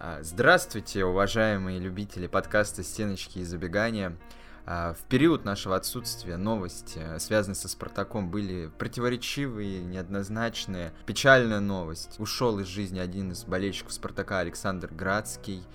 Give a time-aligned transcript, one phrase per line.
[0.00, 4.16] А, здравствуйте, уважаемые любители подкаста «Стеночки и забегания».
[4.64, 10.92] А, в период нашего отсутствия новости, связанные со Спартаком, были противоречивые, неоднозначные.
[11.04, 12.14] Печальная новость.
[12.20, 15.64] Ушел из жизни один из болельщиков Спартака Александр Градский–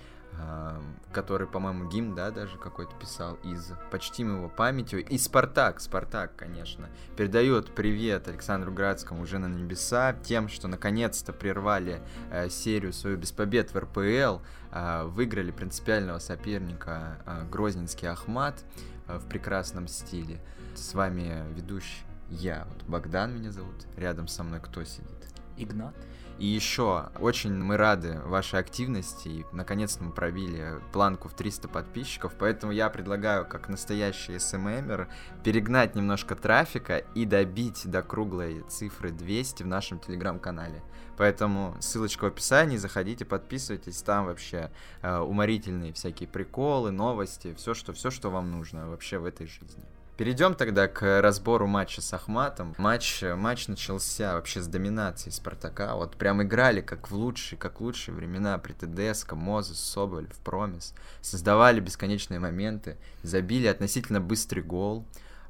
[1.12, 5.04] который, по-моему, гимн, да, даже какой-то писал из «Почтим его памятью».
[5.04, 12.02] И Спартак, Спартак, конечно, передает привет Александру Градскому уже на небеса тем, что наконец-то прервали
[12.30, 14.42] э, серию свою без побед в РПЛ,
[14.72, 18.64] э, выиграли принципиального соперника э, Грозненский Ахмат
[19.06, 20.40] э, в прекрасном стиле.
[20.74, 25.08] С вами ведущий я, вот Богдан меня зовут, рядом со мной кто сидит?
[25.56, 25.94] Игнат.
[26.38, 32.34] И еще, очень мы рады вашей активности, и наконец-то мы пробили планку в 300 подписчиков,
[32.36, 35.08] поэтому я предлагаю, как настоящий СММер,
[35.44, 40.82] перегнать немножко трафика и добить до круглой цифры 200 в нашем телеграм-канале.
[41.16, 47.92] Поэтому ссылочка в описании, заходите, подписывайтесь, там вообще э, уморительные всякие приколы, новости, все, что,
[47.92, 49.84] все, что вам нужно вообще в этой жизни.
[50.16, 52.76] Перейдем тогда к разбору матча с Ахматом.
[52.78, 55.96] Матч, матч начался вообще с доминацией Спартака.
[55.96, 60.94] Вот прям играли как в лучшие, как лучшие времена при ТДСК, Мозес, Соболь, в Промис.
[61.20, 65.04] Создавали бесконечные моменты, забили относительно быстрый гол.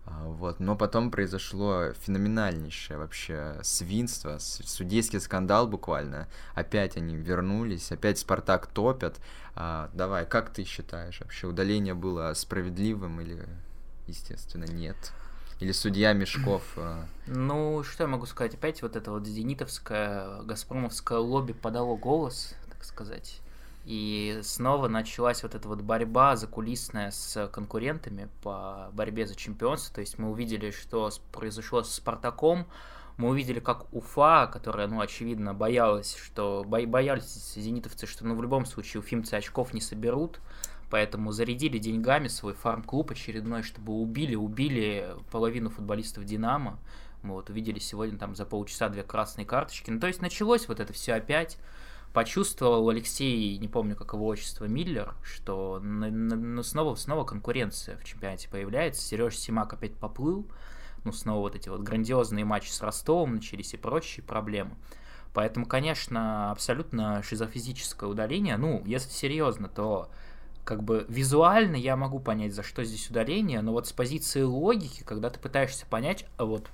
[0.07, 0.61] А, вот.
[0.61, 6.27] Но потом произошло феноменальнейшее вообще свинство, судейский скандал буквально.
[6.55, 9.21] Опять они вернулись, опять Спартак топят.
[9.55, 13.47] А, давай, как ты считаешь вообще, удаление было справедливым или
[14.07, 15.13] естественно, нет.
[15.61, 16.63] Или судья Мешков.
[16.77, 18.55] Э, ну, что я могу сказать?
[18.55, 23.41] Опять вот это вот зенитовское, газпромовское лобби подало голос, так сказать.
[23.85, 29.95] И снова началась вот эта вот борьба закулисная с конкурентами по борьбе за чемпионство.
[29.95, 32.67] То есть мы увидели, что произошло с Спартаком.
[33.17, 38.43] Мы увидели, как Уфа, которая, ну, очевидно, боялась, что бо боялись зенитовцы, что, ну, в
[38.43, 40.41] любом случае, уфимцы очков не соберут
[40.95, 46.79] поэтому зарядили деньгами свой фарм-клуб очередной, чтобы убили, убили половину футболистов Динамо.
[47.25, 49.91] Мы вот увидели сегодня там за полчаса две красные карточки.
[49.91, 51.59] Ну, то есть началось вот это все опять.
[52.13, 55.83] Почувствовал Алексей, не помню, как его отчество, Миллер, что
[56.63, 59.03] снова, снова конкуренция в чемпионате появляется.
[59.03, 60.47] Сереж Симак опять поплыл.
[61.03, 64.77] Ну, снова вот эти вот грандиозные матчи с Ростовом начались и прочие проблемы.
[65.33, 68.57] Поэтому, конечно, абсолютно шизофизическое удаление.
[68.57, 70.09] Ну, если серьезно, то
[70.65, 75.03] как бы визуально я могу понять, за что здесь ударение, но вот с позиции логики,
[75.03, 76.69] когда ты пытаешься понять, вот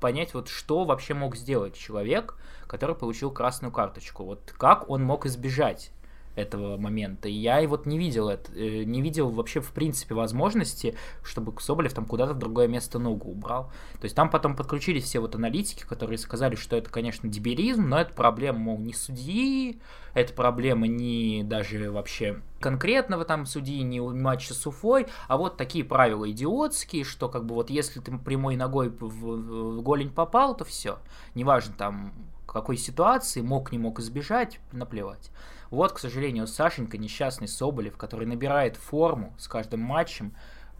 [0.00, 2.36] понять, вот что вообще мог сделать человек,
[2.66, 5.90] который получил красную карточку, вот как он мог избежать
[6.38, 7.28] этого момента.
[7.28, 11.92] И я вот не видел это, э, не видел вообще в принципе возможности, чтобы Соболев
[11.92, 13.64] там куда-то в другое место ногу убрал.
[13.94, 18.00] То есть там потом подключились все вот аналитики, которые сказали, что это, конечно, дебилизм, но
[18.00, 19.80] это проблема, мол, не судьи,
[20.14, 25.84] это проблема не даже вообще конкретного там судьи, не матча с Уфой, а вот такие
[25.84, 30.98] правила идиотские, что как бы вот если ты прямой ногой в голень попал, то все.
[31.34, 32.12] Неважно там
[32.46, 35.30] какой ситуации, мог, не мог избежать, наплевать.
[35.70, 40.34] Вот, к сожалению, Сашенька, несчастный Соболев, который набирает форму с каждым матчем,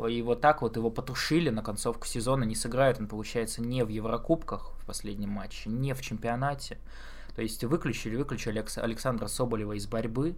[0.06, 3.88] и вот так вот его потушили на концовку сезона, не сыграет он, получается, не в
[3.88, 6.78] Еврокубках в последнем матче, не в чемпионате.
[7.34, 10.37] То есть выключили, выключили Александра Соболева из борьбы,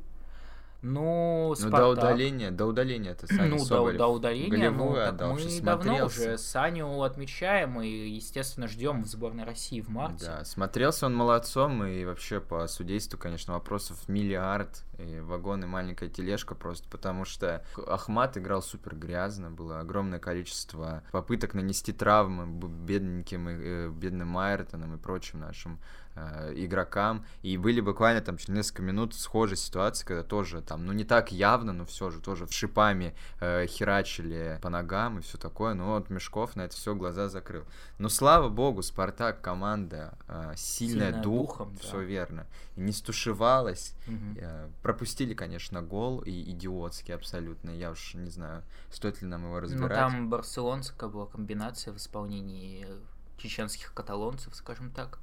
[0.82, 1.80] ну, Спартак...
[1.80, 3.98] Ну, до удаления, до удаления это Саня Ну, Соболев.
[3.98, 9.44] до, до удаления, ну, отдал, мы давно уже Саню отмечаем и, естественно, ждем в сборной
[9.44, 10.26] России в марте.
[10.26, 16.08] Да, смотрелся он молодцом, и вообще по судейству, конечно, вопросов миллиард, и вагон и маленькая
[16.08, 23.48] тележка просто, потому что Ахмат играл супер грязно, было огромное количество попыток нанести травмы бедненьким,
[23.48, 25.78] э, бедным Майертоном и прочим нашим
[26.16, 27.24] Э, игрокам.
[27.42, 31.30] И были буквально там через несколько минут схожие ситуации, когда тоже там, ну не так
[31.30, 35.72] явно, но все же тоже шипами э, херачили по ногам и все такое.
[35.74, 37.62] Но вот Мешков на это все глаза закрыл.
[37.98, 42.02] Но слава богу, Спартак команда э, сильная, сильная духом, все да.
[42.02, 42.46] верно.
[42.74, 43.94] И не стушевалась.
[44.08, 44.40] Угу.
[44.40, 47.70] Э, пропустили, конечно, гол и идиотский абсолютно.
[47.70, 49.90] Я уж не знаю, стоит ли нам его ну, разбирать.
[49.90, 52.84] Ну там барселонская была комбинация в исполнении
[53.38, 55.20] чеченских каталонцев, скажем так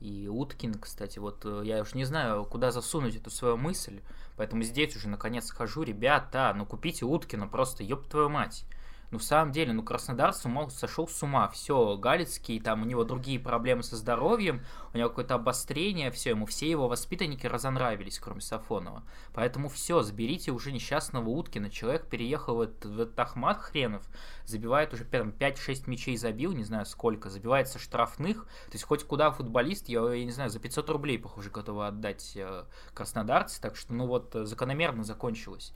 [0.00, 4.00] и Уткин, кстати, вот э, я уж не знаю, куда засунуть эту свою мысль,
[4.36, 8.64] поэтому здесь уже наконец хожу, ребята, ну купите Уткина, просто ёб твою мать.
[9.10, 11.48] Ну, в самом деле, ну, Краснодар сумал, сошел с ума.
[11.48, 16.46] Все, Галицкий, там у него другие проблемы со здоровьем, у него какое-то обострение, все, ему
[16.46, 19.04] все его воспитанники разонравились, кроме Сафонова.
[19.32, 21.70] Поэтому все, заберите уже несчастного Уткина.
[21.70, 24.02] Человек переехал в этот, в этот Ахмат хренов,
[24.44, 28.44] забивает уже 5-6 мячей забил, не знаю сколько, забивает со штрафных.
[28.66, 32.32] То есть хоть куда футболист, я, я не знаю, за 500 рублей, похоже, готовы отдать
[32.34, 33.60] э, краснодарцы.
[33.60, 35.72] Так что, ну вот, закономерно закончилось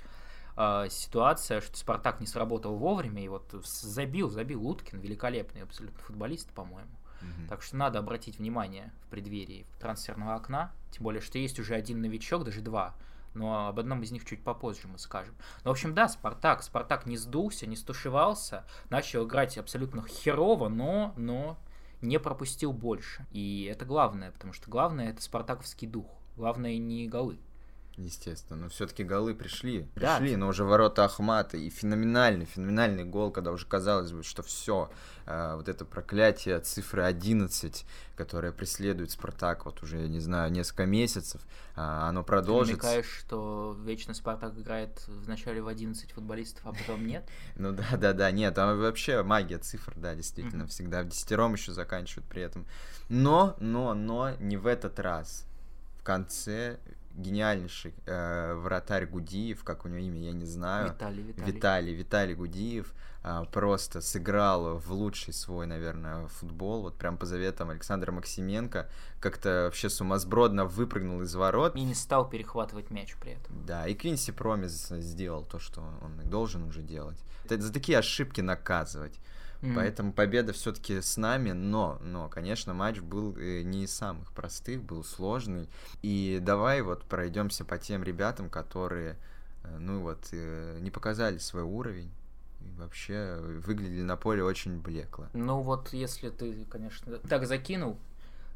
[0.60, 6.50] э, ситуация, что Спартак не сработал вовремя, и вот забил, забил Уткин, великолепный абсолютно футболист,
[6.52, 6.90] по-моему.
[7.22, 7.48] Угу.
[7.48, 12.00] Так что надо обратить внимание в преддверии трансферного окна, тем более, что есть уже один
[12.00, 12.94] новичок, даже два,
[13.34, 15.34] но об одном из них чуть попозже мы скажем.
[15.64, 21.14] Ну, в общем, да, Спартак, Спартак не сдулся, не стушевался, начал играть абсолютно херово, но,
[21.16, 21.58] но
[22.00, 23.26] не пропустил больше.
[23.30, 26.06] И это главное, потому что главное это спартаковский дух.
[26.36, 27.38] Главное не голы.
[27.96, 29.82] Естественно, но все-таки голы пришли.
[29.94, 30.38] Пришли, да.
[30.38, 31.56] но уже ворота Ахмата.
[31.56, 34.90] И феноменальный, феноменальный гол, когда уже казалось бы, что все,
[35.26, 37.84] э, вот это проклятие цифры 11,
[38.16, 41.42] которое преследует Спартак вот уже, не знаю, несколько месяцев,
[41.76, 42.81] э, оно продолжится.
[42.81, 47.28] Ты намекаешь, что вечно Спартак играет вначале в 11 футболистов, а потом нет?
[47.56, 51.72] Ну да, да, да, нет, там вообще магия цифр, да, действительно, всегда в десятером еще
[51.72, 52.66] заканчивают при этом.
[53.10, 55.44] Но, но, но не в этот раз.
[55.98, 56.78] В конце
[57.14, 60.92] гениальнейший э, вратарь Гудиев, как у него имя, я не знаю.
[60.92, 61.52] Виталий, Виталий.
[61.52, 67.70] Виталий, Виталий Гудиев э, просто сыграл в лучший свой, наверное, футбол, вот прям по заветам
[67.70, 68.88] Александра Максименко,
[69.20, 71.76] как-то вообще сумасбродно выпрыгнул из ворот.
[71.76, 73.64] И не стал перехватывать мяч при этом.
[73.66, 77.18] Да, и Квинси Промис сделал то, что он должен уже делать.
[77.44, 79.18] Это, за такие ошибки наказывать.
[79.62, 79.74] Mm.
[79.74, 84.82] Поэтому победа все-таки с нами, но, но, конечно, матч был э, не из самых простых,
[84.82, 85.68] был сложный.
[86.02, 89.16] И давай вот пройдемся по тем ребятам, которые,
[89.64, 92.10] э, ну вот, э, не показали свой уровень.
[92.60, 95.26] И вообще выглядели на поле очень блекло.
[95.34, 97.98] Ну вот, если ты, конечно, так закинул,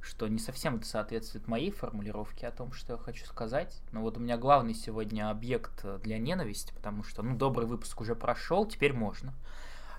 [0.00, 3.80] что не совсем это соответствует моей формулировке о том, что я хочу сказать.
[3.92, 8.14] Но вот у меня главный сегодня объект для ненависти, потому что, ну, добрый выпуск уже
[8.14, 9.34] прошел, теперь можно.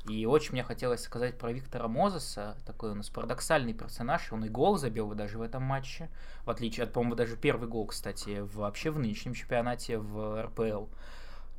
[0.08, 4.50] И очень мне хотелось сказать про Виктора Мозеса, такой у нас парадоксальный персонаж, он и
[4.50, 6.10] гол забил даже в этом матче,
[6.46, 10.86] в отличие от, по-моему, даже первый гол, кстати, вообще в нынешнем чемпионате в РПЛ.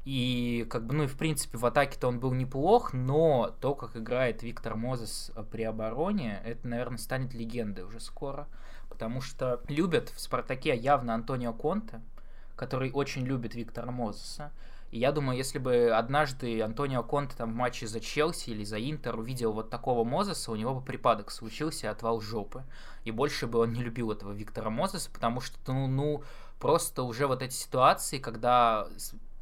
[0.06, 3.96] И как бы, ну и в принципе в атаке-то он был неплох, но то, как
[3.96, 8.46] играет Виктор Мозес при обороне, это, наверное, станет легендой уже скоро.
[8.88, 12.00] Потому что любят в Спартаке явно Антонио Конте,
[12.54, 14.52] который очень любит Виктора Мозеса.
[14.96, 19.18] Я думаю, если бы однажды Антонио Конте там в матче за Челси или за Интер
[19.18, 22.64] увидел вот такого Мозеса, у него бы припадок случился, отвал жопы.
[23.04, 26.24] И больше бы он не любил этого Виктора Мозеса, потому что, ну, ну
[26.58, 28.88] просто уже вот эти ситуации, когда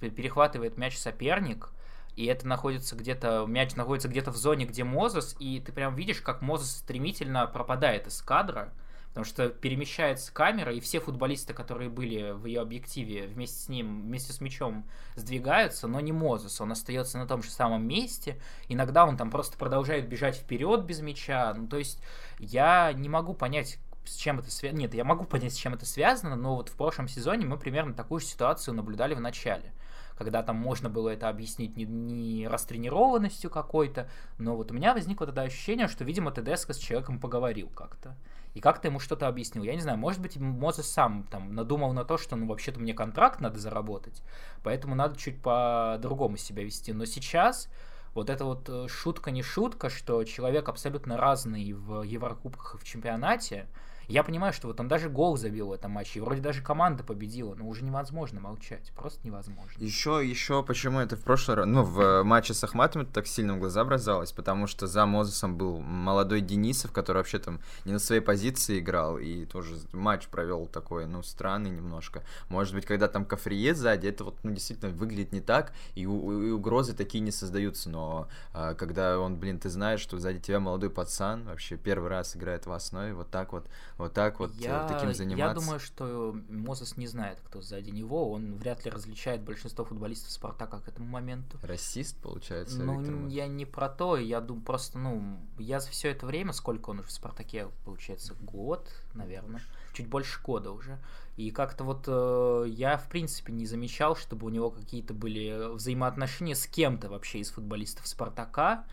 [0.01, 1.71] перехватывает мяч соперник,
[2.17, 6.21] и это находится где-то, мяч находится где-то в зоне, где Мозес, и ты прям видишь,
[6.21, 8.73] как Мозес стремительно пропадает из кадра,
[9.15, 14.03] Потому что перемещается камера, и все футболисты, которые были в ее объективе вместе с ним,
[14.03, 14.85] вместе с мячом,
[15.15, 16.61] сдвигаются, но не Мозес.
[16.61, 18.41] Он остается на том же самом месте.
[18.69, 21.55] Иногда он там просто продолжает бежать вперед без мяча.
[21.55, 22.01] Ну, то есть
[22.41, 24.81] я не могу понять, с чем это связано.
[24.81, 27.95] Нет, я могу понять, с чем это связано, но вот в прошлом сезоне мы примерно
[27.95, 29.73] такую же ситуацию наблюдали в начале
[30.17, 34.09] когда там можно было это объяснить не, не растренированностью какой-то,
[34.39, 38.17] но вот у меня возникло тогда ощущение, что, видимо, ТДСК с человеком поговорил как-то
[38.55, 39.65] и как-то ему что-то объяснил.
[39.65, 42.95] Я не знаю, может быть, Мозес сам там надумал на то, что, ну, вообще-то мне
[42.95, 44.23] контракт надо заработать,
[44.63, 46.93] поэтому надо чуть по-другому себя вести.
[46.93, 47.69] Но сейчас
[48.15, 52.85] вот эта вот э, шутка не шутка, что человек абсолютно разный в Еврокубках и в
[52.85, 53.67] чемпионате,
[54.09, 57.05] я понимаю, что вот он даже гол забил в этом матче, и вроде даже команда
[57.05, 59.83] победила, но уже невозможно молчать, просто невозможно.
[59.83, 63.55] Еще, еще почему это в прошлый раз, ну, в матче с Ахматом это так сильно
[63.55, 67.99] в глаза бросалось, потому что за Мозесом был молодой Денисов, который вообще там не на
[67.99, 72.23] своей позиции играл, и тоже матч провел такой, ну, странный немножко.
[72.49, 76.07] Может быть, когда там Кафрие сзади, это вот, ну, действительно выглядит не так, и, и
[76.07, 80.91] угрозы такие не создаются, но а, когда он, блин, ты знаешь, что сзади тебя молодой
[80.91, 84.89] пацан, вообще первый раз играет в основе, вот так вот вот так вот э, я,
[84.89, 85.47] таким заниматься.
[85.47, 88.33] Я думаю, что Мозес не знает, кто сзади него.
[88.33, 91.59] Он вряд ли различает большинство футболистов Спартака к этому моменту.
[91.63, 94.17] Расист, получается, Ну, я не про то.
[94.17, 98.35] Я думаю, просто, ну, я за все это время, сколько он уже в Спартаке, получается,
[98.41, 100.99] год, наверное, чуть больше года уже.
[101.37, 106.55] И как-то вот э, я, в принципе, не замечал, чтобы у него какие-то были взаимоотношения
[106.57, 108.85] с кем-то вообще из футболистов Спартака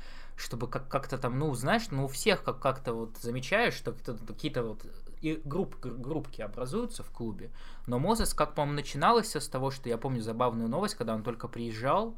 [0.41, 4.63] чтобы как- как-то там, ну, знаешь, ну, у всех как- как-то вот замечаешь, что какие-то
[4.63, 4.85] вот
[5.21, 7.51] и групп, группки образуются в клубе.
[7.85, 11.23] Но Мозес, как, по-моему, начиналось все с того, что я помню забавную новость, когда он
[11.23, 12.15] только приезжал,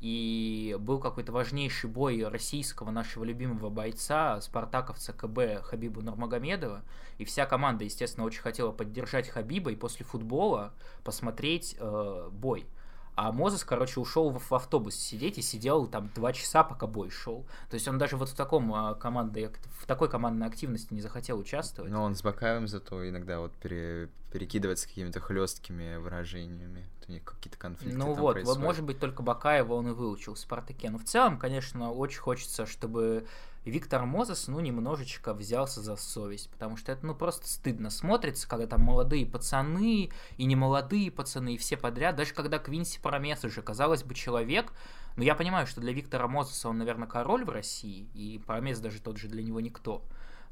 [0.00, 6.82] и был какой-то важнейший бой российского нашего любимого бойца, спартаковца КБ Хабиба Нурмагомедова,
[7.18, 10.72] и вся команда, естественно, очень хотела поддержать Хабиба и после футбола
[11.04, 12.66] посмотреть э, бой.
[13.22, 17.10] А Мозес, короче, ушел в, в автобус сидеть и сидел там два часа, пока бой
[17.10, 17.44] шел.
[17.68, 21.38] То есть он даже вот в таком а, команде, в такой командной активности не захотел
[21.38, 21.92] участвовать.
[21.92, 26.88] Но он с Бакаевым зато иногда вот пере, перекидывается какими-то хлесткими выражениями.
[27.08, 28.58] У них какие-то конфликты Ну вот, происходят.
[28.58, 30.88] вот, может быть, только Бакаева он и выучил в Спартаке.
[30.88, 33.26] Но в целом, конечно, очень хочется, чтобы
[33.64, 38.66] Виктор Мозес, ну, немножечко взялся за совесть, потому что это, ну, просто стыдно смотрится, когда
[38.66, 43.60] там молодые пацаны и не молодые пацаны, и все подряд, даже когда Квинси Промес уже,
[43.60, 44.72] казалось бы, человек,
[45.16, 49.00] но я понимаю, что для Виктора Мозеса он, наверное, король в России, и Промес даже
[49.00, 50.02] тот же для него никто,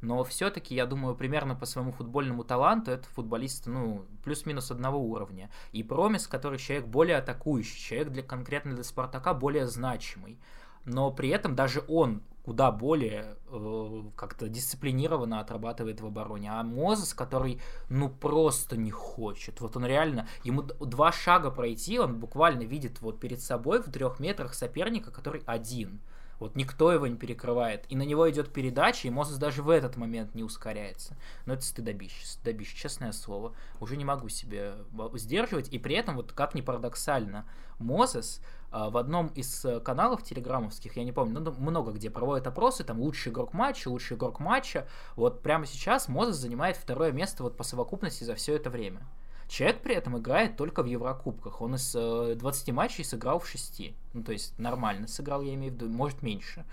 [0.01, 5.51] но все-таки, я думаю, примерно по своему футбольному таланту это футболист, ну, плюс-минус одного уровня.
[5.73, 10.39] И Промис, который человек более атакующий, человек для конкретно для Спартака более значимый.
[10.85, 16.51] Но при этом даже он куда более э, как-то дисциплинированно отрабатывает в обороне.
[16.51, 19.61] А Мозес, который ну просто не хочет.
[19.61, 24.19] Вот он реально, ему два шага пройти, он буквально видит вот перед собой в трех
[24.19, 26.01] метрах соперника, который один.
[26.39, 27.85] Вот никто его не перекрывает.
[27.91, 31.19] И на него идет передача, и Мозес даже в этот момент не ускоряется.
[31.45, 33.53] Но это стыдобище, стыдобище, честное слово.
[33.79, 34.73] Уже не могу себе
[35.17, 35.69] сдерживать.
[35.71, 37.45] И при этом, вот как ни парадоксально,
[37.79, 38.41] Мозес
[38.71, 43.33] в одном из каналов телеграммовских, я не помню, но много где проводят опросы, там лучший
[43.33, 44.87] игрок матча, лучший игрок матча.
[45.17, 49.01] Вот прямо сейчас Мозес занимает второе место вот по совокупности за все это время.
[49.49, 51.63] Человек при этом играет только в Еврокубках.
[51.63, 53.95] Он из э, 20 матчей сыграл в 6.
[54.13, 56.67] Ну, то есть нормально сыграл, я имею в виду, может меньше.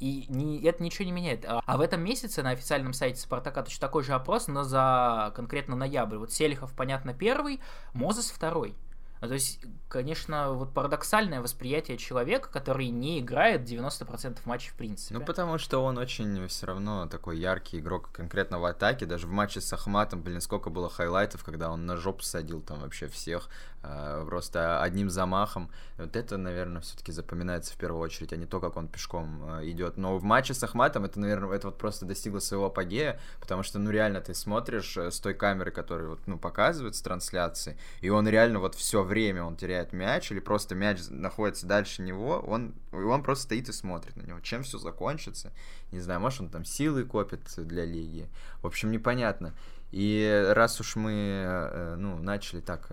[0.00, 1.44] И не, это ничего не меняет.
[1.46, 5.32] А, а в этом месяце на официальном сайте Спартака точно такой же опрос, но за
[5.36, 6.16] конкретно ноябрь.
[6.16, 7.60] Вот Селихов, понятно, первый,
[7.94, 8.74] Мозес второй.
[9.20, 15.18] Ну, то есть, конечно, вот парадоксальное восприятие человека, который не играет 90% матчей в принципе.
[15.18, 19.06] Ну, потому что он очень все равно такой яркий игрок конкретно в атаке.
[19.06, 22.80] Даже в матче с Ахматом, блин, сколько было хайлайтов, когда он на жопу садил там
[22.80, 23.48] вообще всех
[24.26, 25.70] просто одним замахом.
[25.98, 29.70] Вот это, наверное, все-таки запоминается в первую очередь, а не то, как он пешком э,
[29.70, 29.96] идет.
[29.96, 33.78] Но в матче с Ахматом это, наверное, это вот просто достигло своего апогея, потому что,
[33.78, 38.10] ну, реально, ты смотришь э, с той камеры, которую вот, ну, показывают с трансляции, и
[38.10, 42.74] он реально вот все время он теряет мяч, или просто мяч находится дальше него, он,
[42.92, 44.40] он просто стоит и смотрит на него.
[44.40, 45.52] Чем все закончится?
[45.92, 48.28] Не знаю, может, он там силы копит для лиги.
[48.60, 49.54] В общем, непонятно.
[49.92, 52.90] И раз уж мы, ну, начали так,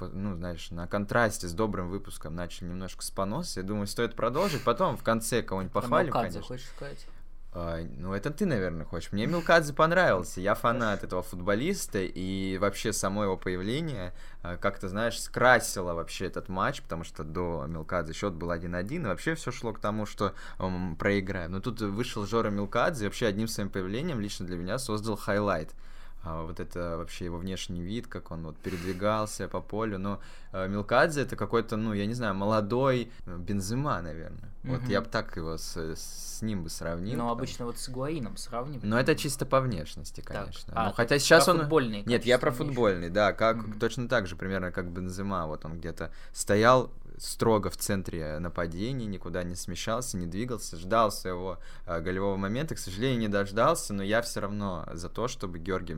[0.00, 4.62] ну, знаешь, на контрасте с добрым выпуском начали немножко с поноса, я думаю, стоит продолжить.
[4.62, 6.42] Потом в конце кого-нибудь похвалим, конечно.
[6.42, 7.06] хочешь сказать?
[7.52, 9.10] А, ну, это ты, наверное, хочешь.
[9.10, 10.40] Мне Милкадзе понравился.
[10.40, 16.82] Я фанат этого футболиста, и вообще само его появление как-то, знаешь, скрасило вообще этот матч,
[16.82, 20.94] потому что до Милкадзе счет был 1-1, и вообще все шло к тому, что эм,
[20.96, 21.52] проиграем.
[21.52, 25.74] Но тут вышел Жора Милкадзе, и вообще одним своим появлением лично для меня создал хайлайт
[26.22, 29.98] а вот это вообще его внешний вид, как он вот передвигался по полю.
[29.98, 30.20] Но
[30.52, 34.50] э, Милкадзе это какой-то, ну, я не знаю, молодой Бензема, наверное.
[34.62, 34.78] Mm-hmm.
[34.78, 37.18] Вот я бы так его с, с ним бы сравнил.
[37.18, 38.84] Ну, обычно вот с Гуаином сравнивают.
[38.84, 40.74] Но это чисто по внешности, конечно.
[40.74, 40.76] Так.
[40.76, 41.60] А, хотя сейчас он...
[41.60, 42.02] футбольный.
[42.04, 43.78] Нет, я про футбольный, да, как mm-hmm.
[43.78, 45.46] точно так же примерно как Бензема.
[45.46, 51.58] Вот он где-то стоял строго в центре нападения, никуда не смещался, не двигался, ждал своего
[51.86, 52.74] э, голевого момента.
[52.74, 55.94] К сожалению, не дождался, но я все равно за то, чтобы Георгий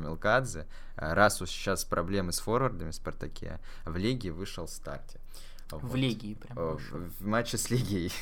[0.97, 5.21] э, раз уж сейчас проблемы с форвардами в Спартаке, в лиге вышел в старте.
[5.71, 5.97] В вот.
[5.97, 6.57] Лигии прям.
[6.57, 6.79] В,
[7.21, 8.13] в матче с Лигией.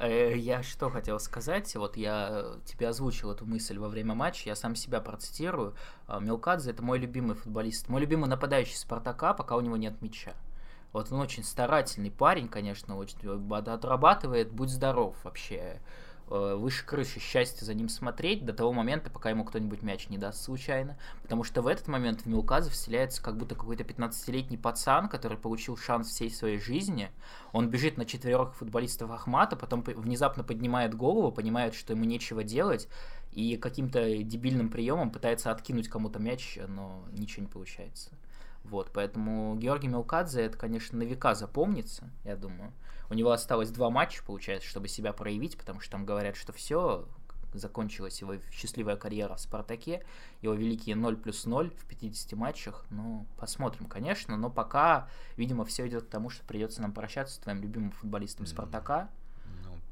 [0.00, 4.74] Я что хотел сказать, вот я тебе озвучил эту мысль во время матча, я сам
[4.74, 5.76] себя процитирую.
[6.08, 10.32] Мелкадзе это мой любимый футболист, мой любимый нападающий Спартака, пока у него нет мяча.
[10.92, 13.16] Вот он очень старательный парень, конечно, очень
[13.54, 15.80] отрабатывает, будь здоров вообще.
[16.34, 20.16] Э, выше крыши счастье за ним смотреть до того момента, пока ему кто-нибудь мяч не
[20.16, 20.96] даст случайно.
[21.20, 25.76] Потому что в этот момент в Милказа вселяется как будто какой-то 15-летний пацан, который получил
[25.76, 27.10] шанс всей своей жизни.
[27.52, 32.88] Он бежит на четверых футболистов Ахмата, потом внезапно поднимает голову, понимает, что ему нечего делать,
[33.32, 38.10] и каким-то дебильным приемом пытается откинуть кому-то мяч, но ничего не получается.
[38.64, 42.72] Вот, поэтому Георгий Мелкадзе, это, конечно, на века запомнится, я думаю.
[43.10, 47.06] У него осталось два матча, получается, чтобы себя проявить, потому что там говорят, что все,
[47.54, 50.04] закончилась его счастливая карьера в «Спартаке»,
[50.40, 52.84] его великие 0 плюс 0 в 50 матчах.
[52.90, 57.38] Ну, посмотрим, конечно, но пока, видимо, все идет к тому, что придется нам прощаться с
[57.38, 59.10] твоим любимым футболистом «Спартака».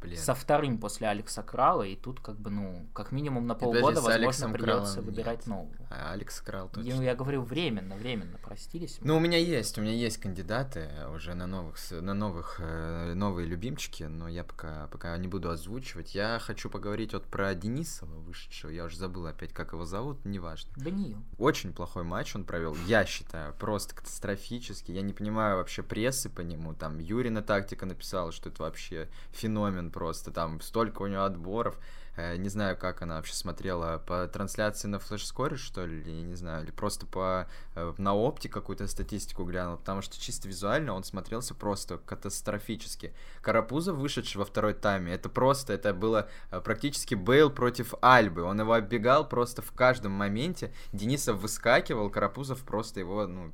[0.02, 0.18] Ну, Блин.
[0.18, 4.50] со вторым после Алекса Крала, и тут как бы, ну, как минимум на полгода, возможно,
[4.50, 5.46] придется Кралом выбирать нет.
[5.46, 5.74] нового.
[5.90, 6.88] А Алекс Крал точно.
[6.88, 8.98] Я, я говорю временно, временно простились.
[9.02, 13.46] Ну, у меня есть, у меня есть кандидаты уже на новых, на новых, э, новые
[13.46, 16.14] любимчики, но я пока, пока не буду озвучивать.
[16.14, 20.70] Я хочу поговорить вот про Денисова, вышедшего, я уже забыл опять, как его зовут, неважно.
[20.76, 21.18] Даниил.
[21.38, 24.92] Очень плохой матч он провел, я считаю, просто катастрофически.
[24.92, 26.72] Я не понимаю вообще прессы по нему.
[26.74, 30.30] Там Юрина тактика написала, что это вообще феномен просто.
[30.30, 31.78] Там столько у него отборов.
[32.16, 36.34] Э, Не знаю, как она вообще смотрела по трансляции на флеш-скоре, что ли, я не
[36.34, 41.04] знаю, или просто по э, на опте какую-то статистику глянула, потому что чисто визуально он
[41.04, 43.14] смотрелся просто катастрофически.
[43.42, 48.42] Карапузов, вышедший во второй тайме, это просто, это было э, практически Бейл против Альбы.
[48.42, 50.72] Он его оббегал просто в каждом моменте.
[50.92, 53.52] Денисов выскакивал, Карапузов просто его, ну,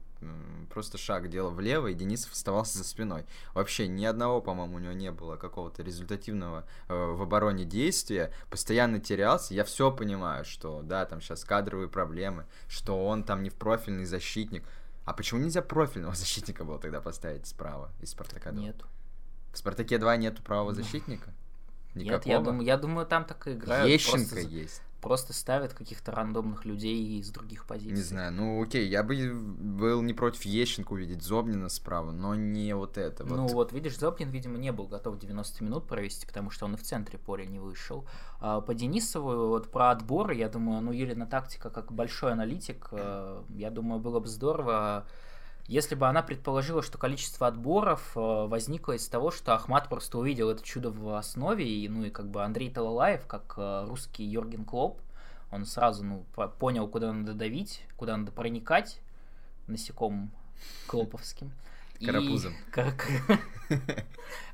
[0.70, 3.24] просто шаг делал влево, и Денисов оставался за спиной.
[3.54, 8.32] Вообще ни одного, по-моему, у него не было какого-то результативного э, в обороне действия.
[8.50, 9.54] Постоянно терялся.
[9.54, 14.04] Я все понимаю, что, да, там сейчас кадровые проблемы, что он там не в профильный
[14.04, 14.64] защитник.
[15.04, 18.60] А почему нельзя профильного защитника было тогда поставить справа из Спартака 2?
[18.60, 18.76] Нет.
[19.52, 21.32] В Спартаке 2 нету правого защитника?
[21.94, 23.90] Нет, я думаю, я думаю, там так и играют.
[23.90, 24.82] Ещенко просто, есть.
[25.00, 27.96] Просто ставят каких-то рандомных людей из других позиций.
[27.96, 32.74] Не знаю, ну окей, я бы был не против Ещенко увидеть Зобнина справа, но не
[32.74, 33.24] вот это.
[33.24, 33.36] Вот.
[33.36, 36.76] Ну вот, видишь, Зобнин, видимо, не был готов 90 минут провести, потому что он и
[36.76, 38.06] в центре поля не вышел.
[38.40, 43.42] А по Денисову, вот про отборы, я думаю, ну, Юрина тактика как большой аналитик, э,
[43.50, 45.06] я думаю, было бы здорово,
[45.66, 50.50] если бы она предположила, что количество отборов э, возникло из того, что Ахмат просто увидел
[50.50, 54.64] это чудо в основе, и, ну и как бы Андрей Талалаев, как э, русский Йорген
[54.64, 55.00] Клоп,
[55.50, 59.00] он сразу ну, по- понял, куда надо давить, куда надо проникать
[59.66, 60.30] насекомым
[60.86, 61.50] клоповским.
[61.98, 62.54] И- Карапузом.
[62.70, 62.94] Кар-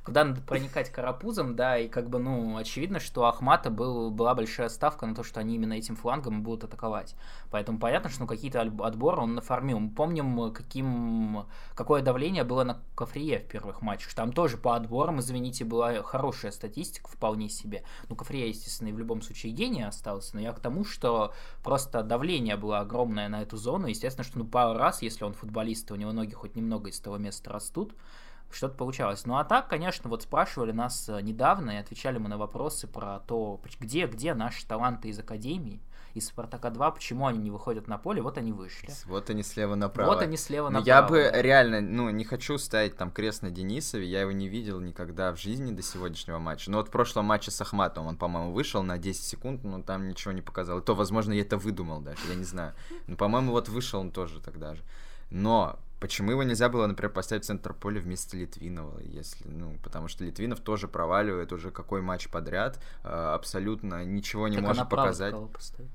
[0.04, 4.68] Куда надо проникать карапузом, да, и как бы, ну, очевидно, что Ахмата был, была большая
[4.68, 7.14] ставка на то, что они именно этим флангом будут атаковать.
[7.52, 9.78] Поэтому понятно, что ну, какие-то отборы он нафармил.
[9.78, 14.12] Мы помним, каким, какое давление было на Кафрие в первых матчах.
[14.14, 17.84] Там тоже по отборам, извините, была хорошая статистика, вполне себе.
[18.08, 21.32] Ну, Кафрия, естественно, и в любом случае гений остался, но я к тому, что
[21.62, 23.86] просто давление было огромное на эту зону.
[23.86, 26.98] Естественно, что ну, пару раз, если он футболист, и у него ноги хоть немного из
[26.98, 27.94] того места растут,
[28.54, 29.26] что-то получалось.
[29.26, 33.20] Ну а так, конечно, вот спрашивали нас э, недавно и отвечали мы на вопросы про
[33.20, 35.80] то, где, где наши таланты из Академии,
[36.14, 38.90] из Спартака 2, почему они не выходят на поле, вот они вышли.
[39.06, 40.08] Вот они слева направо.
[40.08, 40.86] Вот они слева Но направо.
[40.86, 44.80] я бы реально, ну, не хочу ставить там крест на Денисове, я его не видел
[44.80, 46.70] никогда в жизни до сегодняшнего матча.
[46.70, 50.08] Но вот в прошлом матче с Ахматом он, по-моему, вышел на 10 секунд, но там
[50.08, 50.78] ничего не показал.
[50.78, 52.74] И то, возможно, я это выдумал даже, я не знаю.
[53.06, 54.82] Но, по-моему, вот вышел он тоже тогда же.
[55.30, 60.08] Но почему его нельзя было, например, поставить в центр поля вместо Литвинова, если, ну, потому
[60.08, 64.88] что Литвинов тоже проваливает уже какой матч подряд, э, абсолютно ничего не Так а может
[64.88, 65.32] показать.
[65.32, 65.90] кого поставить?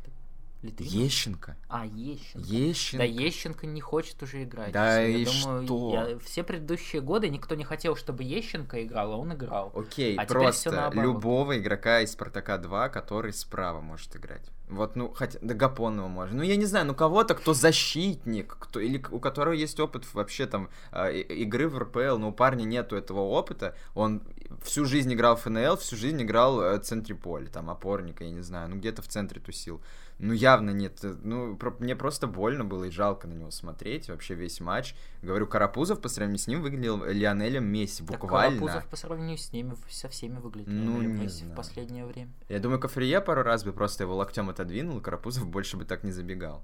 [0.67, 0.93] Литвинов?
[0.93, 1.57] Ещенко.
[1.69, 2.47] А, Ещенко.
[2.47, 2.97] Ещенко.
[2.97, 4.71] Да, Ещенко не хочет уже играть.
[4.71, 5.91] Да я и думаю, что?
[5.93, 9.71] я- все предыдущие годы никто не хотел, чтобы Ещенко играл, а он играл.
[9.75, 14.49] Окей, А просто любого игрока из Спартака 2, который справа может играть.
[14.69, 16.37] Вот, ну, хотя, да Гапонова можно.
[16.37, 20.45] Ну, я не знаю, ну, кого-то, кто защитник, кто, или у которого есть опыт вообще
[20.45, 24.21] там и- игры в РПЛ, но у парня нету этого опыта, он
[24.63, 28.29] всю жизнь играл в ФНЛ, всю жизнь играл э, в центре поля, там, опорника, я
[28.31, 29.81] не знаю, ну, где-то в центре тусил.
[30.19, 31.03] Ну, явно нет.
[31.03, 34.95] э, Ну, про- мне просто больно было и жалко на него смотреть вообще весь матч.
[35.21, 38.57] Говорю, Карапузов по сравнению с ним выглядел Лионелем Месси, Так буквально.
[38.59, 41.55] Карапузов по сравнению с ними со всеми выглядит Ну, Лионель не Месси в знаю.
[41.55, 42.31] последнее время.
[42.49, 46.03] Я думаю, Кафрие пару раз бы просто его локтем отодвинул, и Карапузов больше бы так
[46.03, 46.63] не забегал.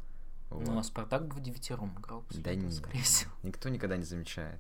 [0.49, 0.65] Вот.
[0.67, 2.23] Ну, а Спартак бы в девятером играл.
[2.31, 2.73] Да нет.
[2.73, 3.31] скорее всего.
[3.43, 4.59] Никто никогда не замечает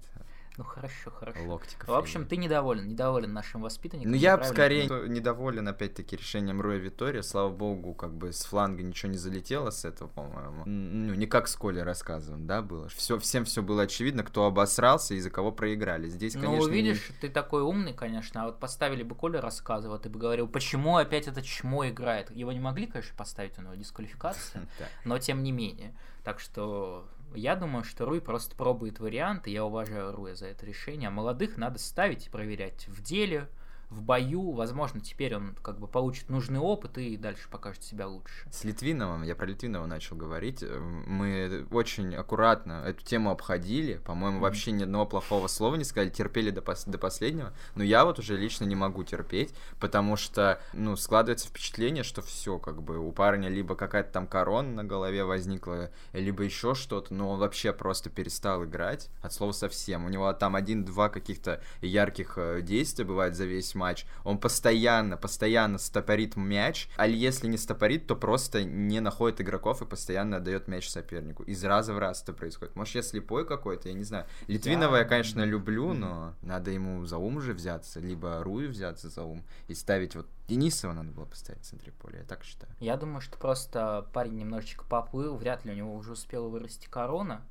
[0.57, 1.43] Ну, хорошо, хорошо.
[1.45, 4.11] локти В общем, ты недоволен, недоволен нашим воспитанником.
[4.11, 7.23] Ну, я скорее недоволен, опять-таки, решением Руя Витория.
[7.23, 10.63] Слава богу, как бы с фланга ничего не залетело с этого, по-моему.
[10.65, 12.87] Ну, не как с Колей рассказыван, да, было.
[12.89, 16.07] Все, всем все было очевидно, кто обосрался и за кого проиграли.
[16.07, 19.97] Здесь, конечно, Ну, не- видишь, ты такой умный, конечно, а вот поставили бы Коля рассказывал,
[19.97, 22.29] ты бы говорил, почему опять это чмо играет.
[22.29, 24.67] Его не могли, конечно, поставить, у него дисквалификация,
[25.05, 25.95] но тем не менее.
[26.23, 31.07] Так что я думаю, что Руй просто пробует варианты, я уважаю Руя за это решение.
[31.07, 33.47] А молодых надо ставить и проверять в деле,
[33.93, 34.51] в бою.
[34.51, 38.33] Возможно, теперь он как бы получит нужный опыт и дальше покажет себя лучше.
[38.51, 44.37] С Литвиновым, я про Литвинова начал говорить, э, мы очень аккуратно эту тему обходили, по-моему,
[44.37, 44.43] Мгм.
[44.43, 48.19] вообще ни одного плохого слова не сказали, терпели до, пос- до последнего, но я вот
[48.19, 53.11] уже лично не могу терпеть, потому что, ну, складывается впечатление, что все, как бы, у
[53.11, 58.09] парня либо какая-то там корона на голове возникла, либо еще что-то, но он вообще просто
[58.09, 63.45] перестал играть, от слова совсем, у него там один-два каких-то ярких э, действия бывает за
[63.45, 64.05] весь матч.
[64.23, 69.85] Он постоянно, постоянно стопорит мяч, а если не стопорит, то просто не находит игроков и
[69.85, 71.43] постоянно отдает мяч сопернику.
[71.43, 72.77] Из раза в раз это происходит.
[72.77, 74.25] Может, я слепой какой-то, я не знаю.
[74.47, 79.09] Литвинова я, я конечно, люблю, но надо ему за ум же взяться, либо Рую взяться
[79.09, 82.71] за ум и ставить вот Денисова надо было поставить в центре поля, я так считаю.
[82.79, 87.41] Я думаю, что просто парень немножечко поплыл, вряд ли у него уже успела вырасти корона,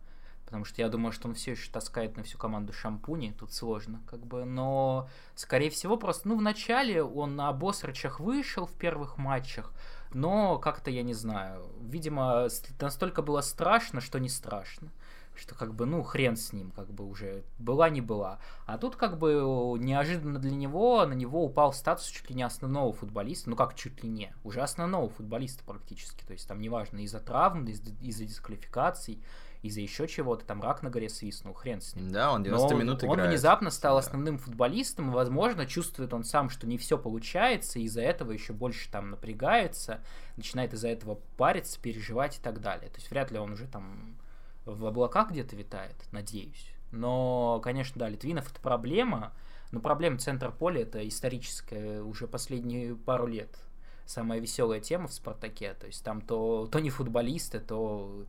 [0.53, 4.03] потому что я думаю, что он все еще таскает на всю команду шампуни, тут сложно,
[4.07, 9.17] как бы, но, скорее всего, просто, ну, в начале он на обосрачах вышел в первых
[9.17, 9.73] матчах,
[10.12, 14.91] но как-то, я не знаю, видимо, настолько было страшно, что не страшно
[15.35, 18.38] что как бы, ну, хрен с ним, как бы уже была не была.
[18.67, 22.93] А тут как бы неожиданно для него на него упал статус чуть ли не основного
[22.93, 27.21] футболиста, ну как чуть ли не, уже основного футболиста практически, то есть там неважно из-за
[27.21, 29.23] травм, из- из-за дисквалификаций,
[29.62, 32.11] из-за еще чего-то, там рак на горе свистнул, хрен с ним.
[32.11, 33.31] Да, он 90 Но минут он играет.
[33.31, 38.03] внезапно стал основным футболистом, и, возможно, чувствует он сам, что не все получается, и из-за
[38.03, 40.01] этого еще больше там напрягается,
[40.37, 42.90] начинает из-за этого париться, переживать и так далее.
[42.90, 44.16] То есть вряд ли он уже там
[44.64, 46.72] в облаках где-то витает, надеюсь.
[46.90, 49.33] Но, конечно, да, Литвинов это проблема,
[49.70, 53.57] но проблема центра поля это историческая уже последние пару лет.
[54.05, 55.75] Самая веселая тема в Спартаке.
[55.75, 58.27] То есть там то, то не футболисты, то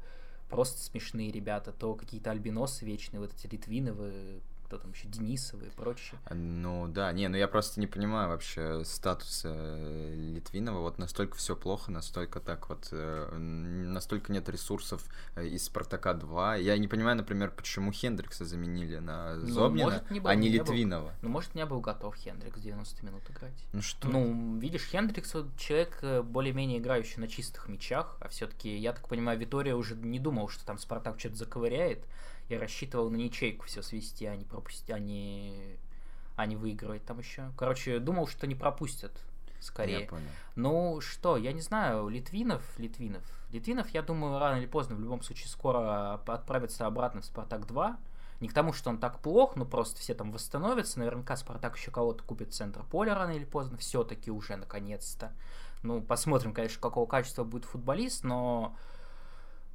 [0.53, 4.41] просто смешные ребята, то какие-то альбиносы вечные, вот эти Литвиновы,
[4.73, 6.19] кто там еще, Денисовы и прочее.
[6.31, 9.53] Ну да, не, ну я просто не понимаю вообще статуса
[10.15, 15.05] Литвинова, вот настолько все плохо, настолько так вот, э, настолько нет ресурсов
[15.35, 16.55] э, из Спартака 2.
[16.55, 20.49] Я не понимаю, например, почему Хендрикса заменили на Зобнина, ну, может, не был, а не,
[20.49, 21.09] не Литвинова.
[21.09, 23.65] Был, ну, может, не был готов Хендрикс 90 минут играть.
[23.73, 24.07] Ну что?
[24.07, 29.07] Ну, видишь, Хендрикс вот человек э, более-менее играющий на чистых мячах, а все-таки, я так
[29.07, 31.99] понимаю, Витория уже не думал, что там Спартак что-то заковыряет,
[32.53, 35.77] я рассчитывал на ничейку все свести, а не пропустить, а не,
[36.35, 37.51] а не выигрывать там еще.
[37.57, 39.11] Короче, думал, что не пропустят
[39.63, 40.01] скорее.
[40.01, 40.27] Я понял.
[40.55, 43.23] Ну что, я не знаю, Литвинов, Литвинов.
[43.51, 47.97] Литвинов, я думаю, рано или поздно, в любом случае, скоро отправится обратно в Спартак 2.
[48.39, 50.99] Не к тому, что он так плох, но просто все там восстановятся.
[50.99, 53.77] Наверняка Спартак еще кого-то купит центр поля рано или поздно.
[53.77, 55.31] Все-таки уже наконец-то.
[55.81, 58.75] Ну, посмотрим, конечно, какого качества будет футболист, но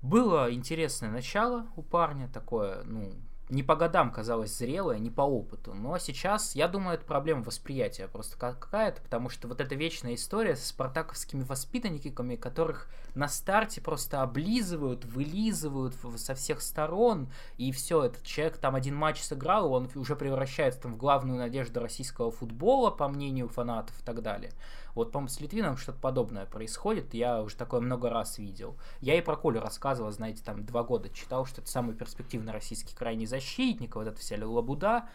[0.02, 3.12] было интересное начало у парня, такое, ну,
[3.50, 5.74] не по годам казалось зрелое, не по опыту.
[5.74, 10.54] Но сейчас, я думаю, это проблема восприятия просто какая-то, потому что вот эта вечная история
[10.54, 18.22] с спартаковскими воспитанниками, которых на старте просто облизывают, вылизывают со всех сторон, и все, этот
[18.22, 23.08] человек там один матч сыграл, он уже превращается там в главную надежду российского футбола, по
[23.08, 24.52] мнению фанатов и так далее.
[24.98, 28.76] Вот, по-моему, с Литвином что-то подобное происходит, я уже такое много раз видел.
[29.00, 32.96] Я и про Колю рассказывал, знаете, там два года читал, что это самый перспективный российский
[32.96, 35.08] крайний защитник, вот эта вся лабуда,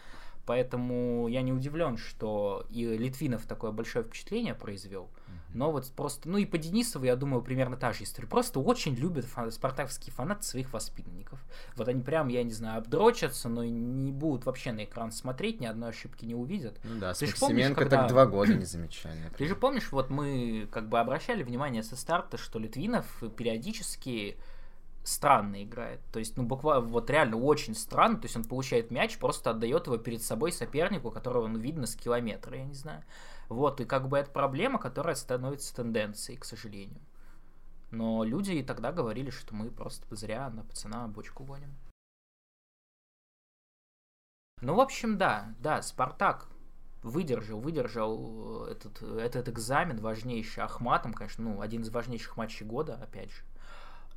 [0.46, 5.10] поэтому я не удивлен, что и Литвинов такое большое впечатление произвел.
[5.54, 8.28] Но вот просто, ну и по Денисову, я думаю, примерно та же история.
[8.28, 11.38] Просто очень любят фан- спартакские фанаты своих воспитанников.
[11.76, 15.66] Вот они прям, я не знаю, обдрочатся, но не будут вообще на экран смотреть, ни
[15.66, 16.78] одной ошибки не увидят.
[16.84, 19.16] Ну да, Ты с помнишь, когда- так два года не замечали.
[19.38, 24.36] Ты же помнишь, вот мы как бы обращали внимание со старта, что Литвинов периодически
[25.04, 26.00] странно играет.
[26.12, 28.16] То есть, ну, буквально, вот реально очень странно.
[28.16, 31.94] То есть, он получает мяч, просто отдает его перед собой сопернику, которого, ну, видно с
[31.94, 33.02] километра, я не знаю.
[33.54, 37.00] Вот, и как бы это проблема, которая становится тенденцией, к сожалению.
[37.90, 41.74] Но люди и тогда говорили, что мы просто зря на пацана бочку гоним.
[44.60, 46.48] Ну, в общем, да, да, Спартак
[47.02, 53.30] выдержал, выдержал этот, этот экзамен важнейший Ахматом, конечно, ну, один из важнейших матчей года, опять
[53.30, 53.44] же.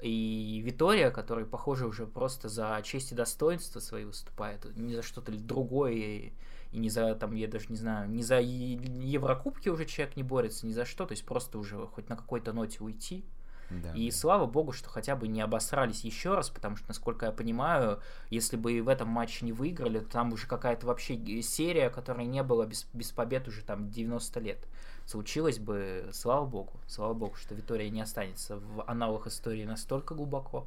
[0.01, 5.31] И Витория, который, похоже, уже просто за честь и достоинство свои выступает, не за что-то
[5.31, 6.33] другое,
[6.71, 10.65] и, не за, там, я даже не знаю, не за Еврокубки уже человек не борется,
[10.65, 13.25] ни за что, то есть просто уже хоть на какой-то ноте уйти.
[13.69, 17.31] Да, И слава богу, что хотя бы не обосрались еще раз, потому что, насколько я
[17.33, 17.99] понимаю,
[18.29, 22.25] если бы и в этом матче не выиграли, то там уже какая-то вообще серия, которой
[22.25, 24.65] не было без, без побед уже там 90 лет.
[25.05, 30.65] Случилось бы, слава богу, слава богу, что Витория не останется в аналах истории настолько глубоко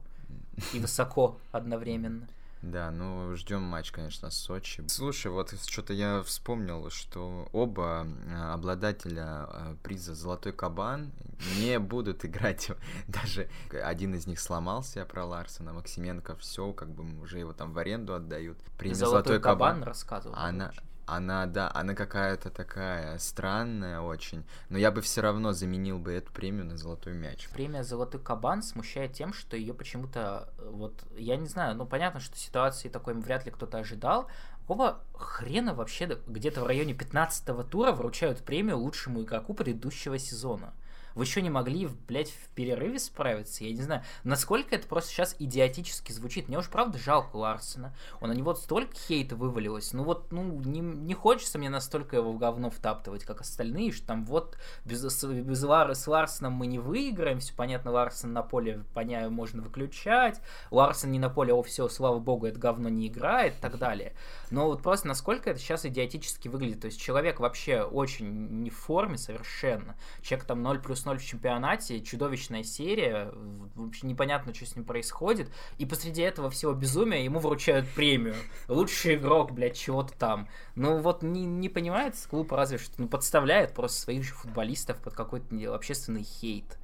[0.75, 2.29] и высоко одновременно.
[2.63, 4.85] Да, ну ждем матч, конечно, с Сочи.
[4.89, 11.11] Слушай, вот что-то я вспомнил, что оба а, обладателя а, приза Золотой кабан
[11.59, 12.71] не будут играть.
[13.09, 17.79] Даже один из них сломался, про Ларсона, Максименко, все, как бы уже его там в
[17.79, 18.59] аренду отдают.
[18.77, 20.35] Премия Золотой, кабан, рассказывал.
[20.37, 20.73] Она.
[21.11, 24.45] Она, да, она какая-то такая странная очень.
[24.69, 27.49] Но я бы все равно заменил бы эту премию на золотой мяч.
[27.51, 32.21] Премия «Золотой кабан» смущает тем, что ее почему-то, э, вот, я не знаю, ну, понятно,
[32.21, 34.29] что ситуации такой вряд ли кто-то ожидал,
[34.71, 40.73] какого хрена вообще где-то в районе 15 тура вручают премию лучшему игроку предыдущего сезона?
[41.15, 43.65] Вы еще не могли, блядь, в перерыве справиться?
[43.65, 46.49] Я не знаю, насколько это просто сейчас идиотически звучит.
[46.49, 47.95] Мне уж правда жалко Ларсена.
[48.21, 49.93] Он на него столько хейта вывалилось.
[49.93, 54.07] Ну вот, ну, не, не хочется мне настолько его в говно втаптывать, как остальные, что
[54.07, 57.41] там вот без, без Лар, с Ларсеном мы не выиграем.
[57.41, 60.41] Все понятно, Ларсен на поле, поняю, можно выключать.
[60.71, 64.15] Ларсен не на поле, о, все, слава богу, это говно не играет и так далее.
[64.51, 66.81] Но вот просто насколько это сейчас идиотически выглядит.
[66.81, 69.97] То есть человек вообще очень не в форме совершенно.
[70.23, 73.33] Человек там 0 плюс 0 в чемпионате, чудовищная серия,
[73.75, 75.51] вообще непонятно, что с ним происходит.
[75.79, 78.37] И посреди этого всего безумия ему вручают премию.
[78.69, 80.49] Лучший игрок, блядь, чего-то там.
[80.75, 85.15] Ну вот не, не понимает клуб разве что, ну подставляет просто своих же футболистов под
[85.15, 86.79] какой-то общественный хейт.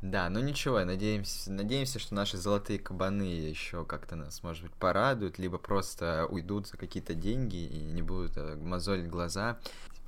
[0.00, 5.38] Да, ну ничего, надеемся, надеемся, что наши золотые кабаны еще как-то нас, может быть, порадуют,
[5.38, 9.58] либо просто уйдут за какие-то деньги и не будут э, мозолить глаза.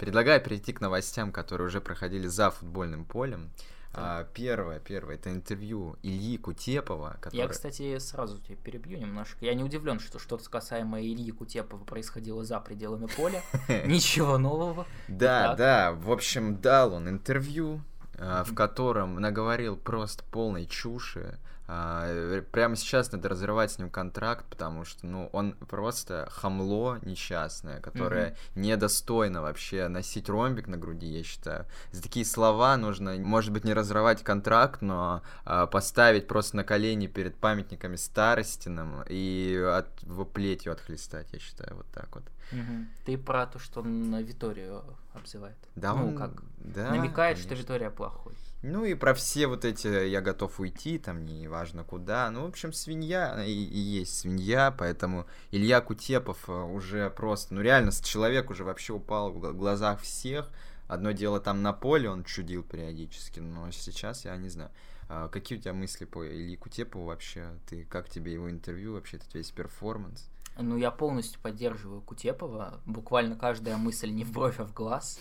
[0.00, 3.50] Предлагаю перейти к новостям, которые уже проходили за футбольным полем.
[3.92, 7.18] А, первое, первое, это интервью Ильи Кутепова.
[7.20, 7.38] Который...
[7.38, 9.44] Я, кстати, сразу тебя перебью немножко.
[9.44, 13.42] Я не удивлен, что что-то касаемо Ильи Кутепова происходило за пределами поля.
[13.84, 14.86] Ничего нового.
[15.08, 15.92] Да, да.
[15.92, 17.82] В общем, дал он интервью
[18.22, 21.38] а, в котором наговорил просто полной чуши.
[21.72, 27.80] А, прямо сейчас надо разрывать с ним контракт, потому что, ну, он просто хамло несчастное,
[27.80, 28.60] которое mm-hmm.
[28.60, 31.66] недостойно вообще носить ромбик на груди, я считаю.
[31.92, 37.06] За такие слова нужно, может быть, не разрывать контракт, но а, поставить просто на колени
[37.06, 42.24] перед памятниками старостиным и от, его плетью отхлестать, я считаю, вот так вот.
[42.50, 42.86] Угу.
[43.04, 45.56] Ты про то, что он на Виторию обзывает.
[45.76, 47.44] Да, ну, он как да, намекает, конечно.
[47.44, 48.34] что Витория плохой.
[48.62, 52.30] Ну и про все вот эти «я готов уйти», там, не важно куда.
[52.30, 57.62] Ну, в общем, свинья и, и есть свинья, поэтому Илья Кутепов э, уже просто, ну
[57.62, 60.50] реально, человек уже вообще упал в глазах всех.
[60.88, 64.70] Одно дело там на поле он чудил периодически, но сейчас я не знаю.
[65.08, 67.46] А какие у тебя мысли по Илье Кутепову вообще?
[67.66, 70.28] Ты как тебе его интервью, вообще этот весь перформанс?
[70.58, 72.80] Ну, я полностью поддерживаю Кутепова.
[72.84, 75.20] Буквально каждая мысль не в бровь, а в глаз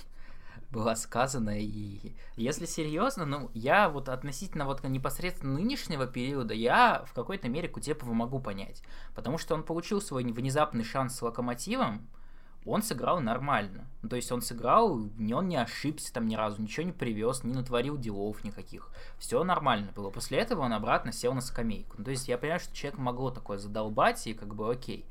[0.72, 1.60] была сказана.
[1.60, 7.68] И если серьезно, ну, я вот относительно вот непосредственно нынешнего периода, я в какой-то мере
[7.68, 8.84] Кутепова могу понять.
[9.16, 12.08] Потому что он получил свой внезапный шанс с Локомотивом,
[12.66, 13.88] он сыграл нормально.
[14.02, 17.54] Ну, то есть он сыграл, он не ошибся там ни разу, ничего не привез, не
[17.54, 18.90] натворил делов никаких.
[19.18, 20.10] Все нормально было.
[20.10, 21.96] После этого он обратно сел на скамейку.
[21.98, 25.06] Ну, то есть я понимаю, что человек могло такое задолбать, и как бы окей.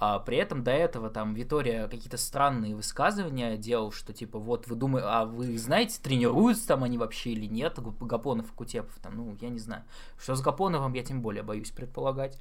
[0.00, 4.76] А при этом до этого там Витория какие-то странные высказывания делал, что типа вот вы
[4.76, 9.36] думаете, а вы знаете, тренируются там они вообще или нет, Гапонов и Кутепов там, ну
[9.40, 9.82] я не знаю.
[10.16, 12.38] Что с Гапоновым я тем более боюсь предполагать.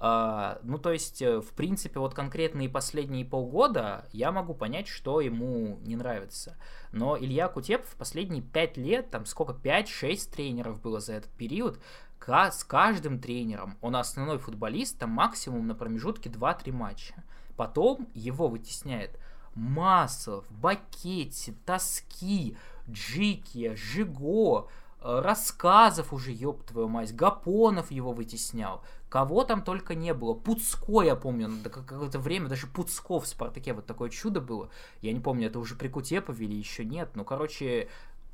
[0.00, 5.20] А, ну, то есть, э, в принципе, вот конкретные последние полгода я могу понять, что
[5.20, 6.56] ему не нравится.
[6.92, 11.80] Но Илья Кутепов последние пять лет, там сколько, 5-6 тренеров было за этот период,
[12.26, 17.24] с каждым тренером он основной футболист, там максимум на промежутке 2-3 матча.
[17.56, 19.18] Потом его вытесняет
[19.54, 22.56] Массов, Бакетти, Тоски,
[22.88, 24.68] Джики, Жиго,
[25.00, 28.82] э, рассказов уже, ёб твою мать, Гапонов его вытеснял.
[29.08, 30.34] Кого там только не было.
[30.34, 34.68] Пуцко, я помню, до какое-то время даже Пуцко в Спартаке вот такое чудо было.
[35.00, 37.10] Я не помню, это уже при Кутепове или еще нет.
[37.14, 37.88] Ну, короче,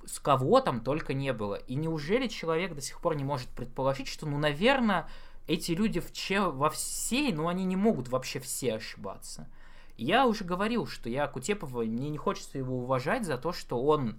[0.04, 1.54] с кого там только не было.
[1.54, 5.08] И неужели человек до сих пор не может предположить, что, ну, наверное,
[5.46, 9.48] эти люди в че, во всей, ну, они не могут вообще все ошибаться.
[9.96, 14.16] Я уже говорил, что я Кутепова, мне не хочется его уважать за то, что он,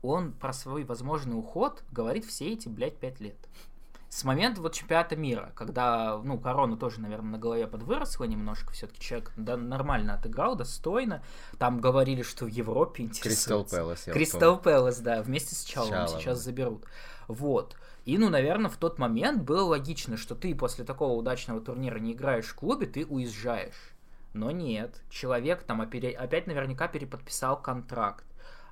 [0.00, 3.36] он про свой возможный уход говорит все эти, блядь, пять лет
[4.10, 9.00] с момента вот чемпионата мира, когда, ну, корона тоже, наверное, на голове подвыросла немножко, все-таки
[9.00, 11.22] человек да, нормально отыграл, достойно.
[11.58, 13.48] Там говорили, что в Европе интересуется.
[13.48, 14.02] Кристал Пэлас.
[14.02, 16.84] Кристал Пэлас, да, вместе с Чалом сейчас заберут.
[17.28, 17.76] Вот.
[18.04, 22.12] И, ну, наверное, в тот момент было логично, что ты после такого удачного турнира не
[22.12, 23.94] играешь в клубе, ты уезжаешь.
[24.32, 28.24] Но нет, человек там опять наверняка переподписал контракт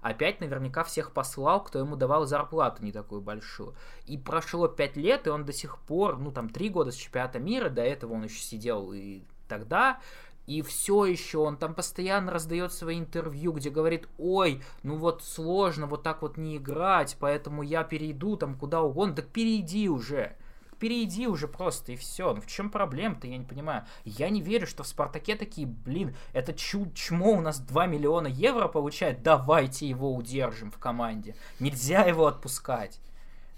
[0.03, 3.75] опять наверняка всех послал, кто ему давал зарплату не такую большую.
[4.07, 7.39] И прошло пять лет, и он до сих пор, ну там три года с чемпионата
[7.39, 10.01] мира, до этого он еще сидел и тогда,
[10.47, 15.87] и все еще он там постоянно раздает свои интервью, где говорит, ой, ну вот сложно
[15.87, 20.37] вот так вот не играть, поэтому я перейду там куда угодно, так перейди уже
[20.79, 22.35] перейди уже просто, и все.
[22.35, 23.85] Ну в чем проблема-то, я не понимаю.
[24.05, 28.27] Я не верю, что в Спартаке такие, блин, это чу чмо у нас 2 миллиона
[28.27, 31.35] евро получает, давайте его удержим в команде.
[31.61, 33.01] Нельзя его отпускать.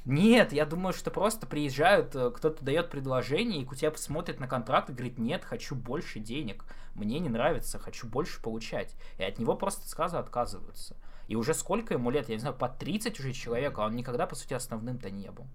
[0.07, 4.89] Нет, я думаю, что просто приезжают, э, кто-то дает предложение, и Кутеп смотрит на контракт
[4.89, 8.95] и говорит, нет, хочу больше денег, мне не нравится, хочу больше получать.
[9.19, 10.97] И от него просто сразу отказываются.
[11.29, 14.27] И уже сколько ему лет, я не знаю, по 30 уже человека, а он никогда,
[14.27, 15.47] по сути, основным-то не был.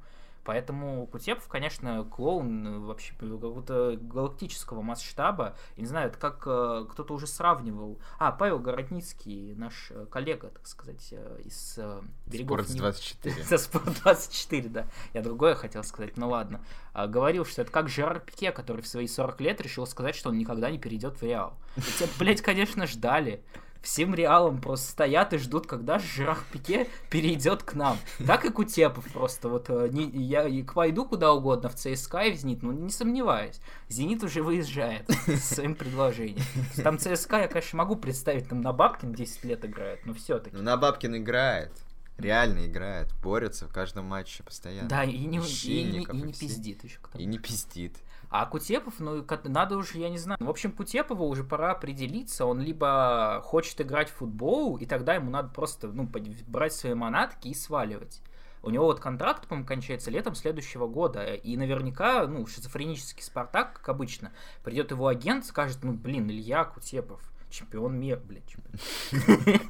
[0.45, 5.55] Поэтому Кутепов, конечно, клоун э, вообще какого-то галактического масштаба.
[5.75, 7.99] Я не знаю, это как э, кто-то уже сравнивал.
[8.19, 12.67] А, Павел Городницкий, наш э, коллега, так сказать, э, из э, берегов...
[12.67, 13.43] Спорт 24.
[13.43, 14.87] Со Спорт 24, да.
[15.15, 16.61] Я другое хотел сказать, ну ладно.
[16.93, 20.29] А, говорил, что это как Жерар Пике, который в свои 40 лет решил сказать, что
[20.29, 21.57] он никогда не перейдет в Реал.
[21.75, 23.43] И те, блядь, конечно, ждали
[23.85, 27.97] всем Реалом просто стоят и ждут, когда же Пике перейдет к нам.
[28.25, 29.47] Так и Кутепов просто.
[29.47, 32.89] Вот э, не, я и пойду куда угодно, в ЦСКА и в Зенит, ну не
[32.89, 33.59] сомневаюсь.
[33.87, 36.43] Зенит уже выезжает с своим предложением.
[36.83, 40.55] Там ЦСКА я, конечно, могу представить, там на Бабкин 10 лет играет, но все-таки.
[40.55, 41.71] Ну, на Бабкин играет.
[42.17, 44.87] Реально играет, борется в каждом матче постоянно.
[44.87, 46.97] Да, и не, и, и, и не пиздит еще.
[47.15, 47.97] И не пиздит.
[48.37, 50.37] А Кутепов, ну, надо уже, я не знаю.
[50.41, 52.45] В общем, Кутепову уже пора определиться.
[52.45, 56.09] Он либо хочет играть в футбол, и тогда ему надо просто, ну,
[56.45, 58.21] брать свои манатки и сваливать.
[58.61, 61.33] У него вот контракт, по-моему, кончается летом следующего года.
[61.33, 64.33] И наверняка, ну, шизофренический Спартак, как обычно,
[64.65, 69.61] придет его агент, скажет, ну, блин, Илья Кутепов, чемпион мира, блядь, чемпион.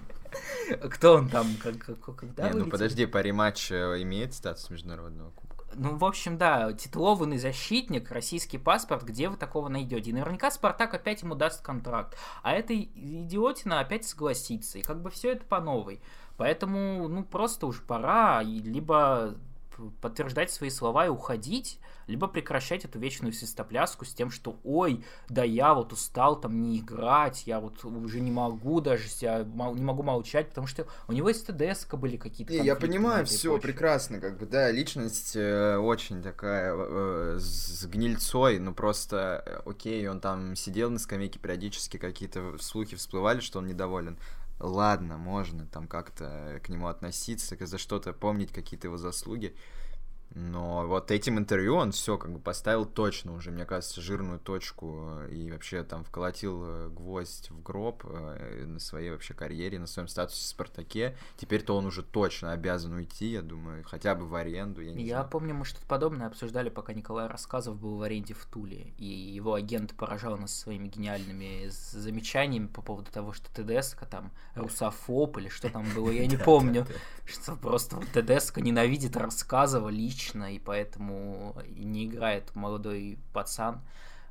[0.89, 1.45] Кто он там?
[1.61, 5.44] Когда Не, ну подожди, по рематч имеет статус международного кубка?
[5.77, 10.09] Ну, в общем, да, титулованный защитник, российский паспорт, где вы такого найдете?
[10.09, 12.17] И наверняка Спартак опять ему даст контракт.
[12.43, 14.79] А эта идиотина опять согласится.
[14.79, 16.01] И как бы все это по новой.
[16.37, 19.35] Поэтому, ну, просто уж пора либо
[20.01, 25.43] подтверждать свои слова и уходить, либо прекращать эту вечную свистопляску с тем, что ой, да
[25.43, 30.03] я вот устал там не играть, я вот уже не могу даже, я не могу
[30.03, 33.71] молчать, потому что у него из ТДС были какие-то Не, я понимаю, все почве.
[33.71, 40.07] прекрасно, как бы, да, личность э, очень такая э, с гнильцой, но просто, э, окей,
[40.07, 44.17] он там сидел на скамейке, периодически какие-то слухи всплывали, что он недоволен,
[44.59, 49.55] ладно, можно там как-то к нему относиться, за что-то помнить какие-то его заслуги.
[50.35, 55.21] Но вот этим интервью он все как бы поставил точно уже, мне кажется, жирную точку
[55.21, 59.87] э, и вообще там вколотил э, гвоздь в гроб э, на своей вообще карьере, на
[59.87, 61.15] своем статусе в Спартаке.
[61.37, 64.81] Теперь-то он уже точно обязан уйти, я думаю, хотя бы в аренду.
[64.81, 65.29] Я, не я знаю.
[65.29, 69.53] помню, мы что-то подобное обсуждали, пока Николай Рассказов был в аренде в Туле, и его
[69.53, 75.69] агент поражал нас своими гениальными замечаниями по поводу того, что ТДС там русофоб или что
[75.69, 76.85] там было, я не помню,
[77.25, 83.81] что просто ТДС ненавидит Рассказова лично лично, и поэтому не играет молодой пацан.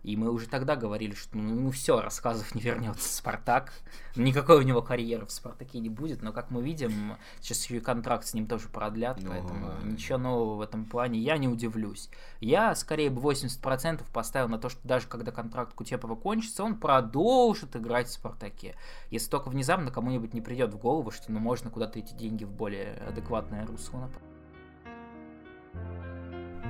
[0.02, 3.72] И мы уже тогда говорили, что ну, ну все, рассказов не вернется Спартак.
[4.16, 7.80] Никакой у него карьеры в Спартаке не будет, но как мы видим, сейчас еще и
[7.80, 12.10] контракт с ним тоже продлят, ну, поэтому ничего нового в этом плане я не удивлюсь.
[12.40, 17.74] Я скорее бы 80% поставил на то, что даже когда контракт Кутепова кончится, он продолжит
[17.74, 18.76] играть в Спартаке.
[19.08, 22.50] Если только внезапно кому-нибудь не придет в голову, что ну можно куда-то эти деньги в
[22.50, 24.33] более адекватное русло направить.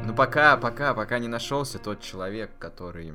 [0.04, 3.14] Ну пока, пока, пока не нашелся тот человек, который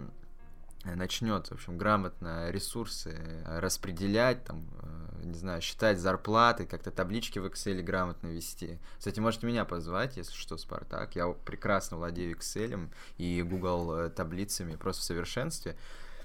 [0.84, 7.46] начнет, в общем, грамотно ресурсы распределять, там, э, не знаю, считать зарплаты, как-то таблички в
[7.46, 8.80] Excel грамотно вести.
[8.98, 11.16] Кстати, можете меня позвать, если что, Спартак.
[11.16, 15.76] Я прекрасно владею Excel и Google э, таблицами просто в совершенстве.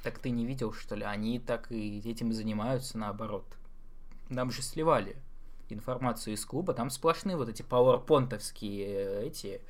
[0.02, 1.02] Так ты не видел, что ли?
[1.02, 3.46] Они так и этим и занимаются наоборот.
[4.28, 5.16] Нам же сливали
[5.72, 9.60] информацию из клуба, там сплошные вот эти пауэрпонтовские э, эти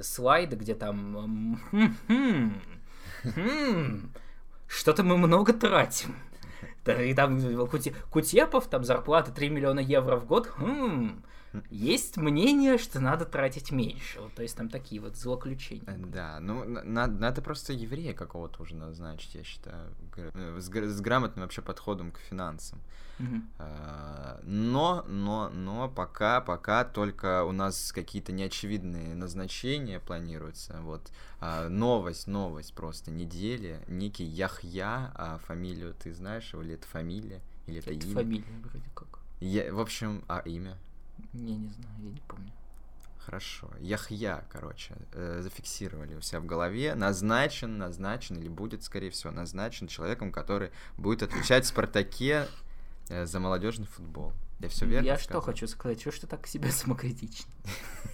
[0.00, 1.60] слайды, где там
[4.66, 6.16] что-то мы много тратим.
[6.86, 7.40] И там
[8.10, 10.48] Кутепов, там зарплата 3 миллиона евро в год.
[10.56, 11.22] Хм,
[11.70, 14.20] есть мнение, что надо тратить меньше.
[14.20, 15.98] Вот, то есть там такие вот злоключения.
[15.98, 19.92] Да, ну надо, надо просто еврея какого-то уже назначить, я считаю,
[20.58, 22.80] с, с грамотным вообще подходом к финансам.
[23.20, 30.80] Uh, но, но, но пока, пока только у нас какие-то неочевидные назначения планируются.
[30.82, 33.80] Вот uh, новость, новость просто недели.
[33.86, 37.40] Некий Яхья, а фамилию ты знаешь его или это фамилия?
[37.66, 38.14] Или это, это имя?
[38.14, 39.20] фамилия вроде как.
[39.40, 40.76] Я, в общем, а имя?
[41.34, 42.52] Я не знаю, я не помню.
[43.18, 43.70] Хорошо.
[43.80, 46.94] Яхья, короче, э, зафиксировали у себя в голове.
[46.94, 52.46] Назначен, назначен или будет, скорее всего, назначен человеком, который будет отвечать в Спартаке
[53.08, 54.32] э, за молодежный футбол.
[54.60, 55.40] Я все верно Я сказал?
[55.42, 57.46] что хочу сказать, что ж ты так к себе самокритичен?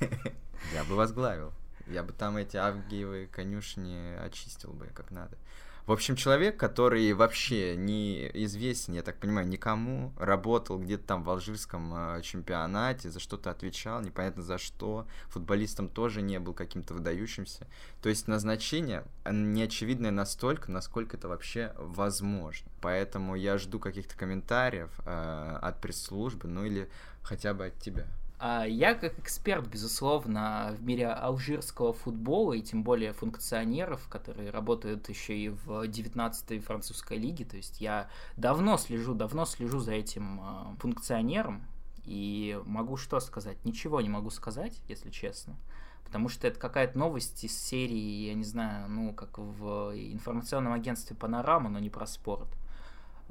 [0.74, 1.52] Я бы возглавил.
[1.86, 5.36] Я бы там эти авгиевые конюшни очистил бы как надо.
[5.86, 11.30] В общем, человек, который вообще не известен, я так понимаю, никому, работал где-то там в
[11.30, 17.66] алжирском э, чемпионате, за что-то отвечал, непонятно за что, футболистом тоже не был каким-то выдающимся.
[18.02, 22.70] То есть назначение неочевидное настолько, насколько это вообще возможно.
[22.80, 26.88] Поэтому я жду каких-то комментариев э, от пресс-службы, ну или
[27.22, 28.06] хотя бы от тебя.
[28.42, 35.10] А я как эксперт, безусловно, в мире алжирского футбола, и тем более функционеров, которые работают
[35.10, 40.40] еще и в 19-й французской лиге, то есть я давно слежу, давно слежу за этим
[40.40, 41.62] а, функционером,
[42.06, 43.62] и могу что сказать?
[43.66, 45.54] Ничего не могу сказать, если честно.
[46.06, 51.14] Потому что это какая-то новость из серии, я не знаю, ну, как в информационном агентстве
[51.14, 52.48] Панорама, но не про спорт.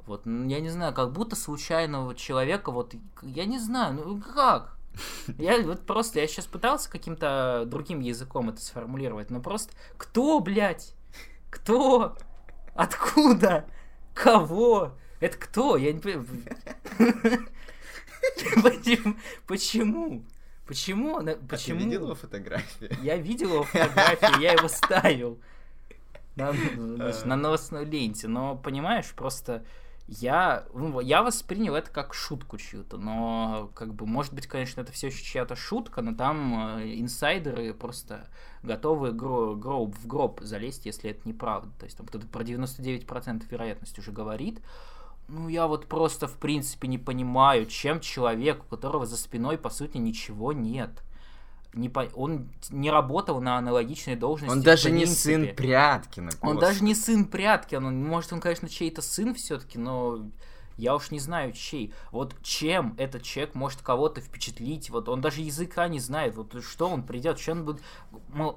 [0.06, 4.78] Вот, я не знаю, как будто случайного человека, вот, я не знаю, ну как?
[5.38, 10.94] Я вот просто, я сейчас пытался каким-то другим языком это сформулировать, но просто кто, блядь?
[11.48, 12.16] Кто?
[12.74, 13.66] Откуда?
[14.14, 14.92] Кого?
[15.20, 15.76] Это кто?
[15.76, 16.26] Я не понимаю.
[18.62, 19.16] Почему?
[19.46, 20.24] Почему?
[20.66, 21.18] Почему?
[21.18, 22.96] А ты видел его фотографии?
[23.02, 25.40] Я видел его фотографии, я его ставил
[26.36, 26.52] на,
[27.24, 28.28] на новостной ленте.
[28.28, 29.64] Но, понимаешь, просто
[30.10, 34.90] я, ну, я воспринял это как шутку чью-то, но, как бы, может быть, конечно, это
[34.90, 38.26] все еще чья-то шутка, но там э, инсайдеры просто
[38.64, 41.70] готовы гро- гроб, в гроб залезть, если это неправда.
[41.78, 44.60] То есть там кто-то про 99% вероятность уже говорит.
[45.28, 49.70] Ну, я вот просто, в принципе, не понимаю, чем человек, у которого за спиной, по
[49.70, 50.90] сути, ничего нет–
[51.74, 52.08] не по...
[52.14, 54.52] он не работал на аналогичной должности.
[54.52, 56.30] Он даже не сын Пряткина.
[56.40, 57.88] Он даже не сын Пряткина.
[57.88, 60.30] Он, может, он, конечно, чей-то сын все-таки, но
[60.76, 61.92] я уж не знаю чей.
[62.10, 64.88] Вот чем этот человек может кого-то впечатлить?
[64.90, 66.36] Вот он даже языка не знает.
[66.36, 67.82] Вот что он придет, что он будет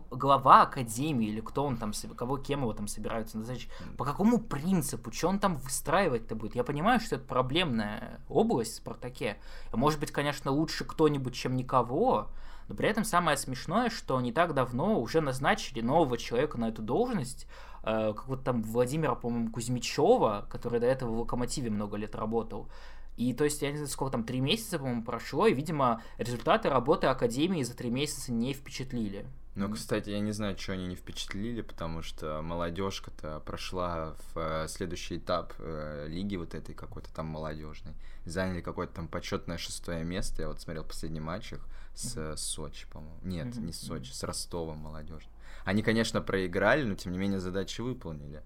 [0.09, 3.69] глава академии или кто он там, кого кем его там собираются назначить?
[3.97, 5.11] По какому принципу?
[5.11, 6.55] Что он там выстраивать-то будет?
[6.55, 9.37] Я понимаю, что это проблемная область в Спартаке.
[9.73, 12.29] Может быть, конечно, лучше кто-нибудь, чем никого.
[12.67, 16.81] Но при этом самое смешное, что не так давно уже назначили нового человека на эту
[16.81, 17.47] должность,
[17.83, 22.69] э, как вот там Владимира, по-моему, Кузьмичева, который до этого в Локомотиве много лет работал.
[23.17, 26.69] И то есть, я не знаю, сколько там, три месяца, по-моему, прошло, и, видимо, результаты
[26.69, 29.27] работы Академии за три месяца не впечатлили.
[29.55, 34.67] Ну, кстати, я не знаю, что они не впечатлили, потому что молодежка-то прошла в э,
[34.67, 37.93] следующий этап э, лиги вот этой какой-то там молодежной.
[38.25, 40.41] Заняли какое-то там почетное шестое место.
[40.41, 41.59] Я вот смотрел последний матч их
[41.93, 42.37] с mm-hmm.
[42.37, 43.19] Сочи, по-моему.
[43.21, 43.61] Нет, mm-hmm.
[43.61, 45.27] не с Сочи, с Ростовом молодежь.
[45.65, 48.41] Они, конечно, проиграли, но тем не менее задачи выполнили.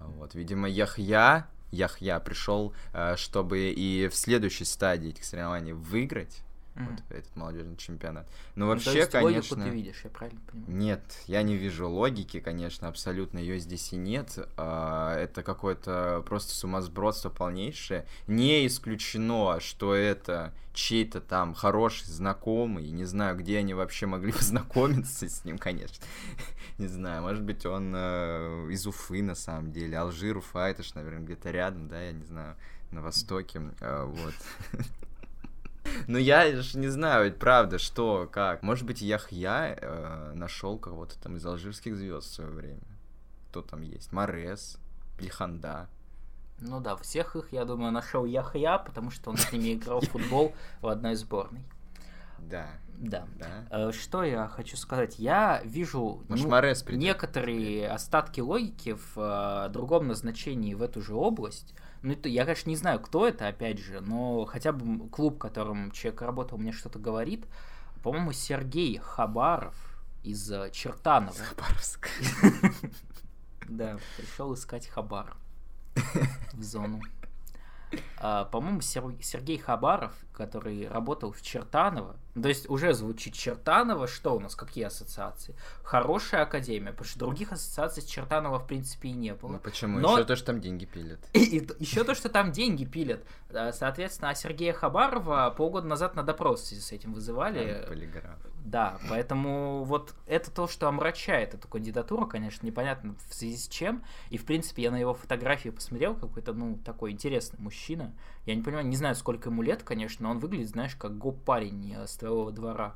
[0.00, 6.42] Вот, видимо, Яхья, Яхья пришел, э, чтобы и в следующей стадии этих соревнований выиграть
[6.78, 6.90] mm-hmm.
[6.90, 8.28] вот этот молодежный чемпионат.
[8.54, 9.64] Но ну, вообще, то есть, конечно...
[9.64, 10.72] ты видишь, я правильно понимаю?
[10.72, 14.38] Нет, я не вижу логики, конечно, абсолютно ее здесь и нет.
[14.56, 18.06] А, это какое-то просто сумасбродство полнейшее.
[18.26, 25.28] Не исключено, что это чей-то там хороший знакомый, не знаю, где они вообще могли познакомиться
[25.28, 26.04] с ним, конечно.
[26.78, 30.94] не знаю, может быть, он э, из Уфы на самом деле, Алжир, Уфа, это ж,
[30.94, 32.56] наверное, где-то рядом, да, я не знаю,
[32.92, 34.34] на востоке, э, вот.
[36.06, 38.62] Ну я же не знаю, ведь правда, что, как.
[38.62, 42.82] Может быть, Яхья э, нашел кого-то там из алжирских звезд в свое время.
[43.50, 44.12] Кто там есть?
[44.12, 44.78] Морес,
[45.18, 45.88] Плеханда.
[46.60, 50.08] Ну да, всех их, я думаю, нашел Яхья, потому что он с ними играл в
[50.10, 51.64] футбол в одной сборной.
[52.38, 52.68] Да.
[52.98, 53.26] Да.
[53.36, 53.66] да.
[53.70, 55.18] Э, что я хочу сказать?
[55.18, 56.36] Я вижу ну,
[56.88, 61.74] некоторые остатки логики в э, другом назначении в эту же область.
[62.02, 65.90] Ну, это, я, конечно, не знаю, кто это, опять же, но хотя бы клуб, которым
[65.90, 67.46] человек работал, мне что-то говорит.
[68.02, 69.74] По-моему, Сергей Хабаров
[70.22, 71.34] из э, Чертанова.
[71.34, 72.08] Хабаровск.
[73.68, 75.36] Да, пришел искать Хабар
[76.54, 77.02] в зону.
[78.18, 84.40] А, по-моему, Сергей Хабаров, который работал в Чертаново, то есть уже звучит Чертаново, что у
[84.40, 85.54] нас, какие ассоциации?
[85.82, 89.52] Хорошая академия, потому что других ассоциаций с Чертаново, в принципе, и не было.
[89.52, 89.98] Ну почему?
[89.98, 90.14] Но...
[90.14, 91.18] Еще то, что там деньги пилят.
[91.32, 93.24] И, и, еще то, что там деньги пилят.
[93.72, 97.84] Соответственно, а Сергея Хабарова полгода назад на допрос с этим вызывали.
[97.88, 98.38] Полиграф.
[98.64, 104.02] Да, поэтому вот это то, что омрачает эту кандидатуру, конечно, непонятно в связи с чем.
[104.28, 108.14] И, в принципе, я на его фотографии посмотрел, какой-то, ну, такой интересный мужчина.
[108.44, 111.96] Я не понимаю, не знаю, сколько ему лет, конечно, но он выглядит, знаешь, как гоп-парень
[112.06, 112.94] с твоего двора.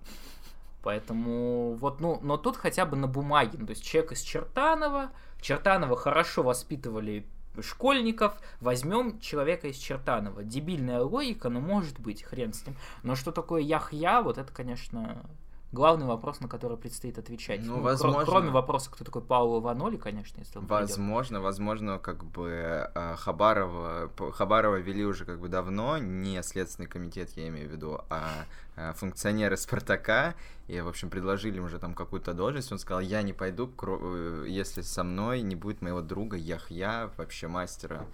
[0.83, 5.11] Поэтому вот, ну, но тут хотя бы на бумаге, ну, то есть человек из Чертанова,
[5.41, 7.26] Чертанова хорошо воспитывали
[7.61, 10.43] школьников, возьмем человека из Чертанова.
[10.43, 12.76] Дебильная логика, но может быть, хрен с ним.
[13.03, 15.24] Но что такое Яхья, вот это, конечно,
[15.73, 17.61] главный вопрос, на который предстоит отвечать.
[17.64, 18.25] Ну, ну возможно.
[18.25, 21.45] Кроме вопроса, кто такой Пауло Ваноли, конечно, если он Возможно, придет.
[21.45, 27.49] возможно, как бы э, Хабарова, Хабарова вели уже как бы давно, не Следственный комитет, я
[27.49, 28.45] имею в виду, а
[28.77, 30.35] э, функционеры Спартака,
[30.68, 34.83] и, в общем, предложили уже там какую-то должность, он сказал, я не пойду, э, если
[34.83, 38.07] со мной не будет моего друга Яхья, вообще мастера,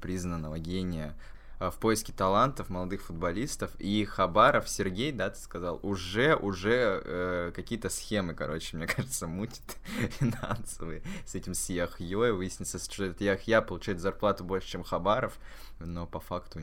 [0.00, 1.14] признанного гения
[1.68, 3.70] в поиске талантов молодых футболистов.
[3.78, 9.76] И Хабаров Сергей, да, ты сказал, уже, уже э, какие-то схемы, короче, мне кажется, мутит
[10.18, 12.32] финансовые с этим с Яхьей.
[12.32, 15.38] Выяснится, что это Яхья получает зарплату больше, чем Хабаров,
[15.78, 16.60] но по факту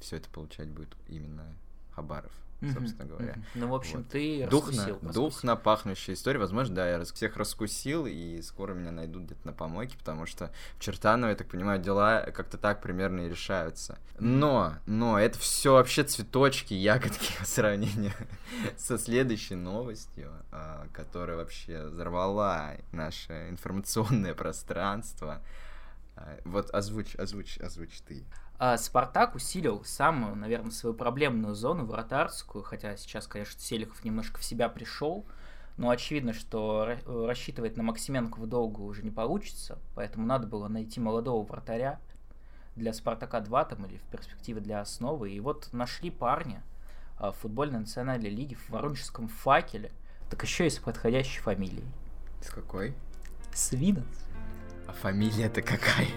[0.00, 1.54] все это получать будет именно
[1.94, 3.08] Хабаров собственно mm-hmm.
[3.08, 3.32] говоря.
[3.32, 3.44] Mm-hmm.
[3.54, 4.08] Ну, в общем, вот.
[4.08, 5.12] ты духно, раскусил.
[5.12, 6.38] Духно пахнущая история.
[6.38, 10.80] Возможно, да, я всех раскусил, и скоро меня найдут где-то на помойке, потому что в
[10.80, 13.98] Чертаново, я так понимаю, дела как-то так примерно и решаются.
[14.18, 18.12] Но, но, это все вообще цветочки, ягодки в сравнении
[18.76, 25.42] со следующей новостью, а, которая вообще взорвала наше информационное пространство.
[26.16, 28.24] А, вот озвучь, озвучь, озвучь ты.
[28.58, 34.44] А Спартак усилил самую, наверное, свою проблемную зону, вратарскую, хотя сейчас, конечно, Селихов немножко в
[34.44, 35.24] себя пришел,
[35.76, 40.98] но очевидно, что рассчитывать на Максименко в долгу уже не получится, поэтому надо было найти
[40.98, 42.00] молодого вратаря
[42.74, 45.30] для Спартака 2 там, или в перспективе для основы.
[45.30, 46.64] И вот нашли парня
[47.16, 49.92] а, в футбольной национальной лиге в Воронежском факеле,
[50.30, 51.86] так еще и с подходящей фамилией.
[52.40, 52.94] С какой?
[53.54, 54.04] Свинец.
[54.88, 56.08] А фамилия-то какая?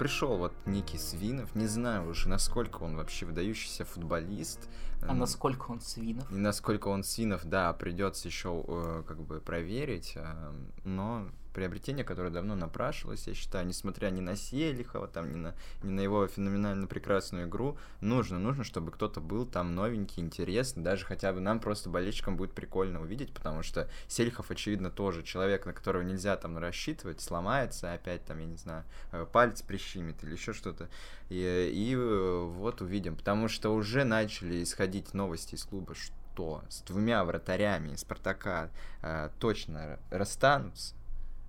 [0.00, 4.66] Пришел вот некий Свинов, не знаю уже, насколько он вообще выдающийся футболист.
[5.02, 6.32] А насколько он Свинов?
[6.32, 10.52] И насколько он Свинов, да, придется еще э, как бы проверить, э,
[10.84, 15.90] но приобретение, которое давно напрашивалось, я считаю, несмотря ни на Селихова, там, ни на, ни
[15.90, 21.32] на его феноменально прекрасную игру, нужно, нужно, чтобы кто-то был там новенький, интересный, даже хотя
[21.32, 26.02] бы нам просто болельщикам будет прикольно увидеть, потому что Селихов, очевидно, тоже человек, на которого
[26.02, 30.88] нельзя там рассчитывать, сломается опять там, я не знаю, э, палец прищимит или еще что-то,
[31.28, 36.80] и, и э, вот увидим, потому что уже начали исходить новости из клуба, что с
[36.82, 38.70] двумя вратарями Спартака
[39.02, 40.94] э, точно расстанутся,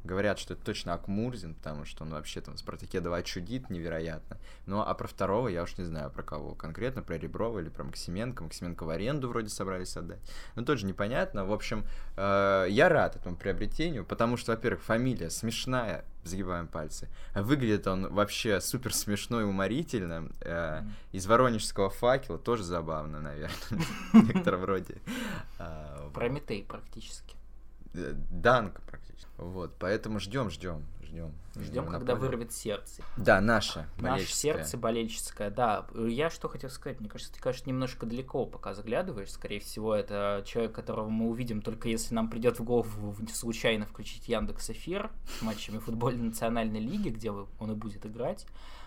[0.04, 4.38] Говорят, что это точно Акмурзин, потому что он вообще там в «Спартаке 2» чудит невероятно.
[4.66, 7.84] Ну, а про второго я уж не знаю, про кого конкретно, про Реброва или про
[7.84, 8.44] Максименко.
[8.44, 10.20] Максименко в аренду вроде собрались отдать.
[10.56, 11.46] Ну, тоже непонятно.
[11.46, 11.86] В общем,
[12.18, 17.08] э, я рад этому приобретению, потому что, во-первых, фамилия смешная, загибаем пальцы.
[17.36, 20.30] Выглядит он вообще супер смешно и уморительно.
[20.42, 20.82] Э,
[21.12, 23.56] из воронежского факела тоже забавно, наверное.
[24.14, 24.98] Некотором роде.
[25.60, 27.36] А, Прометей практически.
[27.94, 29.01] Э, Данка практически.
[29.42, 31.34] Вот, поэтому ждем, ждем, ждем.
[31.56, 33.04] Ждем, когда вырвет сердце.
[33.18, 33.88] Да, наше.
[34.00, 35.86] Наше сердце болельческое, да.
[35.96, 39.32] Я что хотел сказать, мне кажется, ты, конечно, немножко далеко пока заглядываешь.
[39.32, 44.28] Скорее всего, это человек, которого мы увидим только если нам придет в голову случайно включить
[44.28, 48.46] Яндекс Эфир с матчами футбольной национальной лиги, где он и будет играть.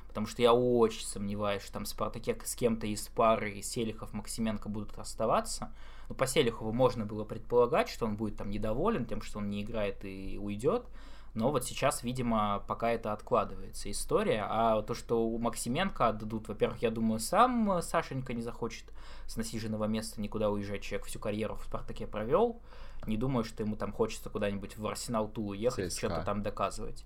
[0.09, 4.97] Потому что я очень сомневаюсь, что там Спартаке с кем-то из пары Селихов, Максименко будут
[4.97, 5.73] оставаться.
[6.09, 9.63] Ну, по Селихову можно было предполагать, что он будет там недоволен тем, что он не
[9.63, 10.87] играет и уйдет.
[11.35, 14.47] Но вот сейчас, видимо, пока это откладывается история.
[14.49, 18.85] А то, что у Максименко отдадут, во-первых, я думаю, сам Сашенька не захочет
[19.27, 20.83] с насиженного места никуда уезжать.
[20.83, 22.61] Человек всю карьеру в Спартаке провел.
[23.07, 27.05] Не думаю, что ему там хочется куда-нибудь в Арсенал Тулу ехать, что-то там доказывать.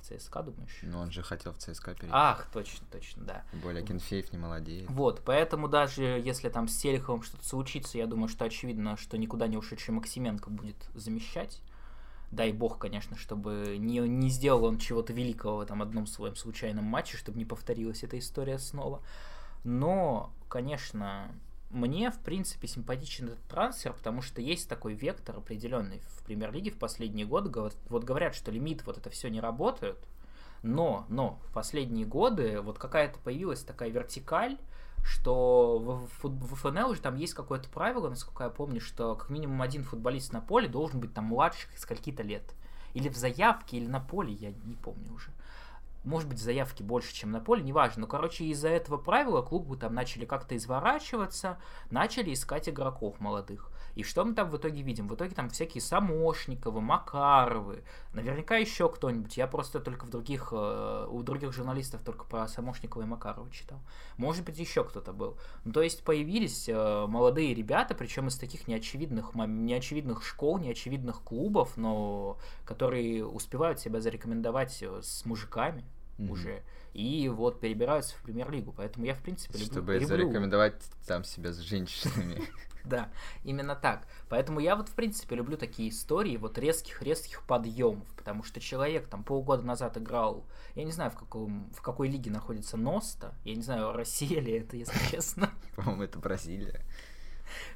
[0.00, 0.78] В ЦСКА, думаешь?
[0.82, 2.10] Ну, он же хотел в ЦСКА перейти.
[2.12, 3.44] Ах, точно, точно, да.
[3.50, 4.88] Тем более Кенфеев не молодеет.
[4.88, 9.48] Вот, поэтому даже если там с Селиховым что-то случится, я думаю, что очевидно, что никуда
[9.48, 11.60] не ушедший Максименко будет замещать.
[12.30, 16.84] Дай бог, конечно, чтобы не, не сделал он чего-то великого в этом одном своем случайном
[16.84, 19.02] матче, чтобы не повторилась эта история снова.
[19.64, 21.32] Но, конечно,
[21.70, 26.78] мне, в принципе, симпатичен этот трансфер, потому что есть такой вектор определенный в премьер-лиге в
[26.78, 27.50] последние годы.
[27.88, 29.98] Вот говорят, что лимит, вот это все не работает,
[30.62, 34.58] но, но в последние годы вот какая-то появилась такая вертикаль,
[35.04, 39.62] что в, в, ФНЛ уже там есть какое-то правило, насколько я помню, что как минимум
[39.62, 42.54] один футболист на поле должен быть там младших скольки-то лет.
[42.94, 45.30] Или в заявке, или на поле, я не помню уже
[46.04, 48.02] может быть, заявки больше, чем на поле, неважно.
[48.02, 51.58] Но, короче, из-за этого правила клубы там начали как-то изворачиваться,
[51.90, 53.70] начали искать игроков молодых.
[53.98, 55.08] И что мы там в итоге видим?
[55.08, 57.82] В итоге там всякие Самошниковы, Макаровы,
[58.14, 59.36] наверняка еще кто-нибудь.
[59.36, 63.80] Я просто только в других, э, у других журналистов только про Самошникова и Макарова читал.
[64.16, 65.36] Может быть, еще кто-то был.
[65.64, 71.76] Ну, то есть появились э, молодые ребята, причем из таких неочевидных, неочевидных школ, неочевидных клубов,
[71.76, 75.84] но которые успевают себя зарекомендовать э, с мужиками
[76.18, 76.30] mm-hmm.
[76.30, 76.62] уже.
[76.94, 78.72] И вот перебираются в премьер-лигу.
[78.76, 79.72] Поэтому я, в принципе, люблю...
[79.72, 80.08] Чтобы люблю...
[80.08, 82.42] зарекомендовать там себя с женщинами.
[82.84, 83.10] Да,
[83.44, 84.06] именно так.
[84.30, 89.24] Поэтому я вот, в принципе, люблю такие истории вот резких-резких подъемов, потому что человек там
[89.24, 93.62] полгода назад играл, я не знаю, в, каком, в какой лиге находится Носта, я не
[93.62, 95.50] знаю, Россия ли это, если честно.
[95.76, 96.82] По-моему, это Бразилия.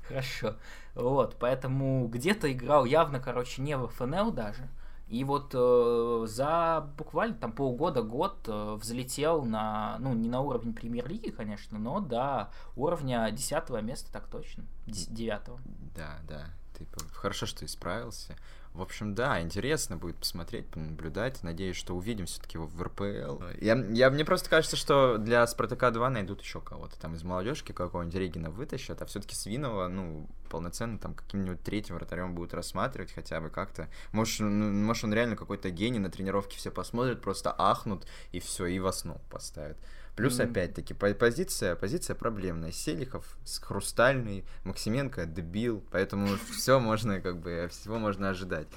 [0.08, 0.56] Хорошо.
[0.94, 4.68] Вот, поэтому где-то играл явно, короче, не в ФНЛ даже,
[5.12, 10.72] и вот э, за буквально там полгода, год э, взлетел на, ну, не на уровень
[10.72, 15.60] премьер-лиги, конечно, но до уровня десятого места, так точно, девятого.
[15.94, 18.38] Да, да, ты хорошо, что исправился.
[18.74, 21.42] В общем, да, интересно будет посмотреть, понаблюдать.
[21.42, 23.42] Надеюсь, что увидим все-таки его в РПЛ.
[23.60, 26.98] Я, я, мне просто кажется, что для Спартака 2 найдут еще кого-то.
[26.98, 32.34] Там из молодежки какого-нибудь Регина вытащат, а все-таки Свинова, ну, полноценно там каким-нибудь третьим вратарем
[32.34, 33.88] будут рассматривать хотя бы как-то.
[34.12, 38.66] Может, ну, может он реально какой-то гений, на тренировке все посмотрят, просто ахнут и все,
[38.66, 39.76] и в основу поставят.
[40.14, 40.50] Плюс, mm-hmm.
[40.50, 42.70] опять-таки, позиция, позиция проблемная.
[42.70, 48.68] Селихов Хрустальный, Максименко дебил, поэтому все можно, как бы, всего можно ожидать.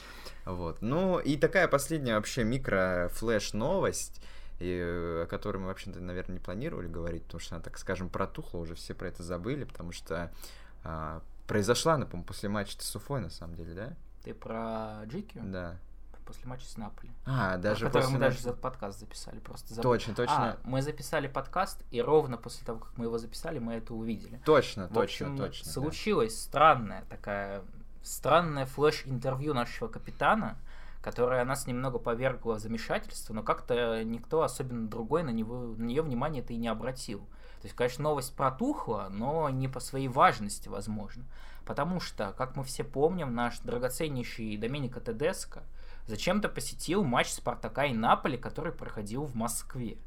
[0.46, 0.82] Вот.
[0.82, 4.22] Ну, и такая последняя вообще микро-флеш-новость,
[4.60, 4.80] и,
[5.24, 8.76] о которой мы вообще-то, наверное, не планировали говорить, потому что она, так скажем, протухла, уже
[8.76, 10.32] все про это забыли, потому что
[10.86, 13.94] а, произошла она, по-моему, после матча с Уфой, на самом деле, да?
[14.24, 15.42] Ты про Джики?
[15.44, 15.78] Да
[16.26, 17.12] после матча с Наполи.
[17.26, 19.40] А, даже после мы даже этот подкаст записали.
[19.40, 19.92] Просто забыл.
[19.92, 20.54] Точно, точно.
[20.54, 24.42] А, мы записали подкаст, и ровно после того, как мы его записали, мы это увидели.
[24.46, 25.72] Точно, В точно, общем, точно.
[25.72, 26.42] Случилась да.
[26.42, 27.62] странная такая,
[28.02, 30.58] странное флеш-интервью нашего капитана,
[31.02, 36.02] которое нас немного повергло в замешательство, но как-то никто, особенно другой, на, него, на нее
[36.02, 37.20] внимание это и не обратил.
[37.62, 41.24] То есть, конечно, новость протухла, но не по своей важности, возможно.
[41.66, 45.64] Потому что, как мы все помним, наш драгоценнейший Доменико Тедеско–
[46.08, 49.98] зачем-то посетил матч Спартака и Наполи, который проходил в Москве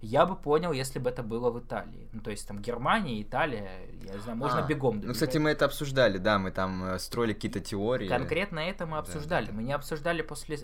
[0.00, 2.08] я бы понял, если бы это было в Италии.
[2.12, 5.08] Ну, то есть там Германия, Италия, я не знаю, можно а, бегом добегать.
[5.08, 8.06] Ну, кстати, мы это обсуждали, да, мы там э, строили какие-то теории.
[8.06, 9.46] Конкретно это мы обсуждали.
[9.46, 9.56] Да, да.
[9.56, 10.58] Мы не обсуждали после,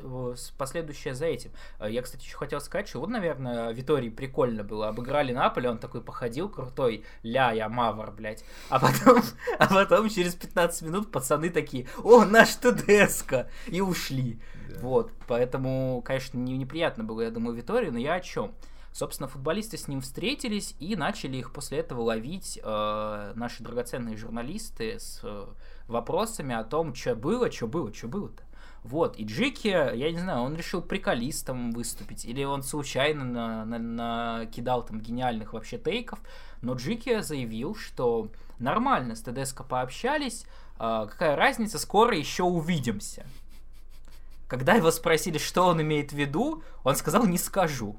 [0.57, 1.51] последующее за этим.
[1.81, 4.89] Э, я, кстати, еще хотел сказать, что вот, наверное, Витории прикольно было.
[4.89, 8.45] Обыграли Наполе, он такой походил крутой, ля, я мавр, блядь.
[8.69, 9.21] А потом,
[9.59, 14.39] а потом через 15 минут пацаны такие, о, наш ТДСК, и ушли.
[14.69, 14.81] Да.
[14.81, 18.55] Вот, поэтому, конечно, не, неприятно было, я думаю, Витории, но я о чем?
[18.95, 25.01] Собственно, футболисты с ним встретились и начали их после этого ловить э, наши драгоценные журналисты
[25.01, 25.47] с э,
[25.89, 28.45] вопросами о том, что было, что было, что было-то.
[28.85, 33.79] Вот, и Джеки, я не знаю, он решил приколистом выступить, или он случайно на, на,
[33.81, 36.21] накидал там гениальных вообще тейков,
[36.63, 38.29] но Джеки заявил, что
[38.61, 40.45] нормально, с ТДСК пообщались,
[40.79, 43.27] э, какая разница, скоро еще увидимся.
[44.47, 47.99] Когда его спросили, что он имеет в виду, он сказал, не скажу.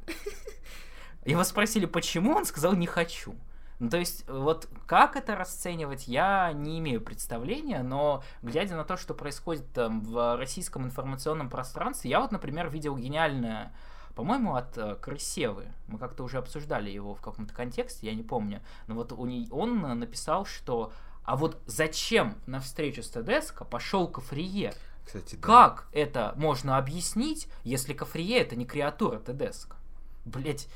[1.26, 3.36] Его спросили, почему, он сказал, не хочу.
[3.80, 8.95] Ну, то есть, вот как это расценивать, я не имею представления, но глядя на то,
[8.95, 13.73] что происходит там в российском информационном пространстве, я вот, например, видел гениальное,
[14.15, 15.65] по-моему, от э, Крысевы.
[15.88, 18.61] Мы как-то уже обсуждали его в каком-то контексте, я не помню.
[18.88, 20.93] Но вот он написал, что
[21.26, 24.73] а вот зачем на встречу с ТДСК пошел Кафрие?
[25.05, 25.41] Кстати, да.
[25.41, 29.76] Как это можно объяснить, если Кафрие это не креатура ТДСК?
[30.23, 30.69] Блять,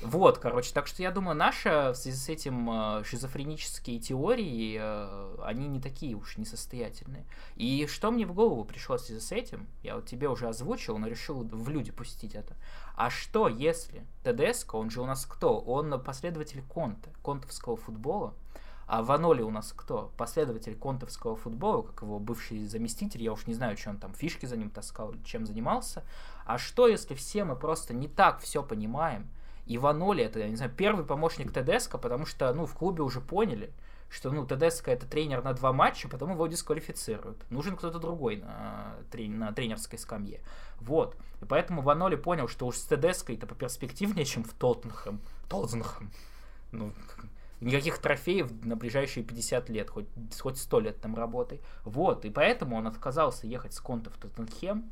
[0.00, 5.36] вот, короче, так что я думаю, наши в связи с этим э, шизофренические теории, э,
[5.42, 7.24] они не такие уж несостоятельные.
[7.56, 10.98] И что мне в голову пришло в связи с этим, я вот тебе уже озвучил,
[10.98, 12.54] но решил в люди пустить это.
[12.96, 15.58] А что, если ТДСК, он же у нас кто?
[15.58, 18.34] Он последователь Конта, контовского футбола.
[18.86, 20.12] А Ваноли у нас кто?
[20.18, 24.44] Последователь контовского футбола, как его бывший заместитель, я уж не знаю, что он там, фишки
[24.44, 26.04] за ним таскал, чем занимался.
[26.44, 29.30] А что, если все мы просто не так все понимаем,
[29.66, 33.72] Иваноли это, я не знаю, первый помощник Тедеско, потому что, ну, в клубе уже поняли,
[34.10, 37.50] что, ну, Тедеско это тренер на два матча, потом его дисквалифицируют.
[37.50, 40.40] Нужен кто-то другой на, на тренерской скамье.
[40.80, 41.16] Вот.
[41.40, 45.20] И поэтому Ваноли понял, что уж с Тедеско это поперспективнее, чем в Тоттенхэм.
[45.48, 46.10] Тоттенхэм.
[46.72, 46.92] Ну,
[47.60, 50.06] никаких трофеев на ближайшие 50 лет, хоть,
[50.38, 51.60] хоть 100 лет там работай.
[51.84, 54.90] Вот, и поэтому он отказался ехать с Конта в Тоттенхэм,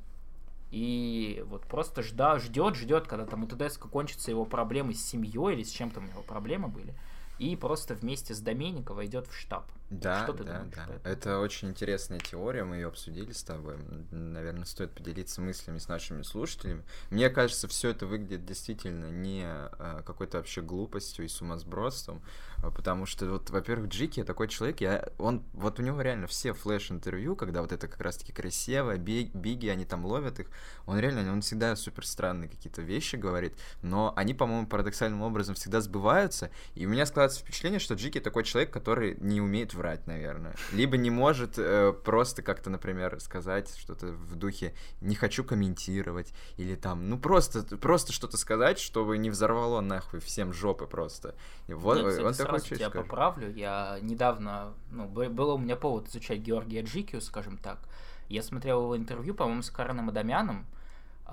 [0.72, 5.52] и вот просто жда, ждет, ждет, когда там у ТДСК кончатся его проблемы с семьей
[5.52, 6.94] или с чем там его проблемы были.
[7.38, 9.70] И просто вместе с Доменикова идет в штаб.
[10.00, 11.10] Да, что ты да, думаешь, да.
[11.10, 13.76] Это очень интересная теория, мы ее обсудили с тобой.
[14.10, 16.82] Наверное, стоит поделиться мыслями с нашими слушателями.
[17.10, 22.22] Мне кажется, все это выглядит действительно не а, какой-то вообще глупостью и сумасбродством,
[22.62, 26.52] а, потому что, вот, во-первых, Джики такой человек, я, он, вот у него реально все
[26.52, 30.48] флеш-интервью, когда вот это как раз-таки красиво, биги, они там ловят их,
[30.86, 35.80] он реально, он всегда супер странные какие-то вещи говорит, но они, по-моему, парадоксальным образом всегда
[35.80, 40.54] сбываются, и у меня складывается впечатление, что Джики такой человек, который не умеет врать, наверное.
[40.72, 46.76] Либо не может э, просто как-то, например, сказать что-то в духе «не хочу комментировать», или
[46.76, 51.34] там, ну просто, просто что-то сказать, чтобы не взорвало нахуй всем жопы просто.
[51.66, 53.08] И вот, Нет, кстати, он такой сразу тебя скажет.
[53.08, 57.80] поправлю, я недавно, ну, было у меня повод изучать Георгия Джикиу, скажем так.
[58.28, 60.64] Я смотрел его интервью, по-моему, с Кареном Адамяном,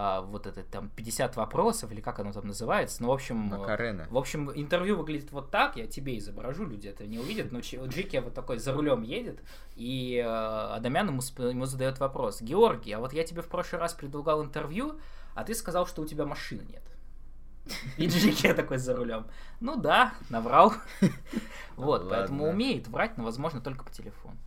[0.02, 3.02] а, вот это там 50 вопросов, или как оно там называется.
[3.02, 4.08] Ну, в общем, Макарена.
[4.10, 8.16] в общем, интервью выглядит вот так, я тебе изображу, люди это не увидят, но Джики
[8.16, 9.41] вот такой за рулем едет,
[9.76, 13.93] и э, Адамян ему, ему задает вопрос, Георгий, а вот я тебе в прошлый раз
[13.93, 14.97] предлагал интервью,
[15.36, 16.84] а ты сказал, что у тебя машины нет.
[17.97, 19.28] И Джики такой за рулем.
[19.60, 20.74] Ну да, наврал.
[21.76, 24.38] Вот, поэтому умеет врать, но, возможно, только по телефону.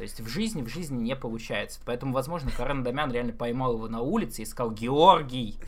[0.00, 1.78] То есть в жизни, в жизни не получается.
[1.84, 5.58] Поэтому, возможно, Карен Дамян реально поймал его на улице и сказал, Георгий,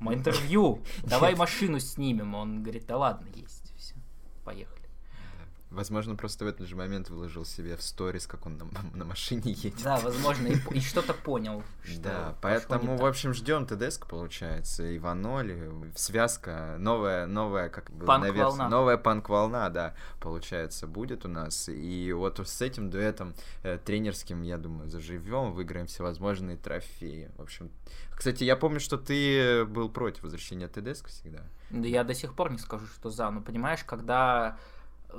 [0.00, 2.34] мой интервью, давай машину снимем.
[2.34, 3.94] Он говорит, да ладно, есть, все,
[4.44, 4.77] поехали.
[5.70, 9.52] Возможно, просто в этот же момент выложил себе в сторис, как он на, на машине
[9.52, 9.82] едет.
[9.82, 11.62] Да, возможно, и, и что-то понял.
[11.84, 18.06] Что да, поэтому, в общем, ждем ТДСК, получается, и Ваноли, связка, новая, новая, как бы,
[18.06, 18.68] панк-волна.
[18.68, 21.68] новая панк-волна, да, получается, будет у нас.
[21.68, 27.30] И вот с этим дуэтом э, тренерским, я думаю, заживем, выиграем всевозможные трофеи.
[27.36, 27.70] В общем,
[28.10, 31.42] кстати, я помню, что ты был против возвращения ТДСК всегда.
[31.70, 34.58] Да я до сих пор не скажу, что за, но понимаешь, когда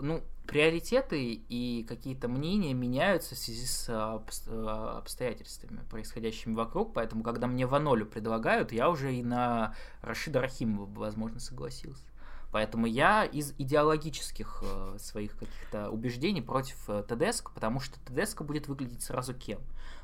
[0.01, 7.23] ну, приоритеты и какие-то мнения меняются в связи с а, а, обстоятельствами, происходящими вокруг, поэтому,
[7.23, 12.03] когда мне Ванолю предлагают, я уже и на Рашида Рахимова, возможно, согласился.
[12.51, 18.67] Поэтому я из идеологических э, своих каких-то убеждений против э, ТДСК, потому что ТДСК будет
[18.67, 19.59] выглядеть сразу кем?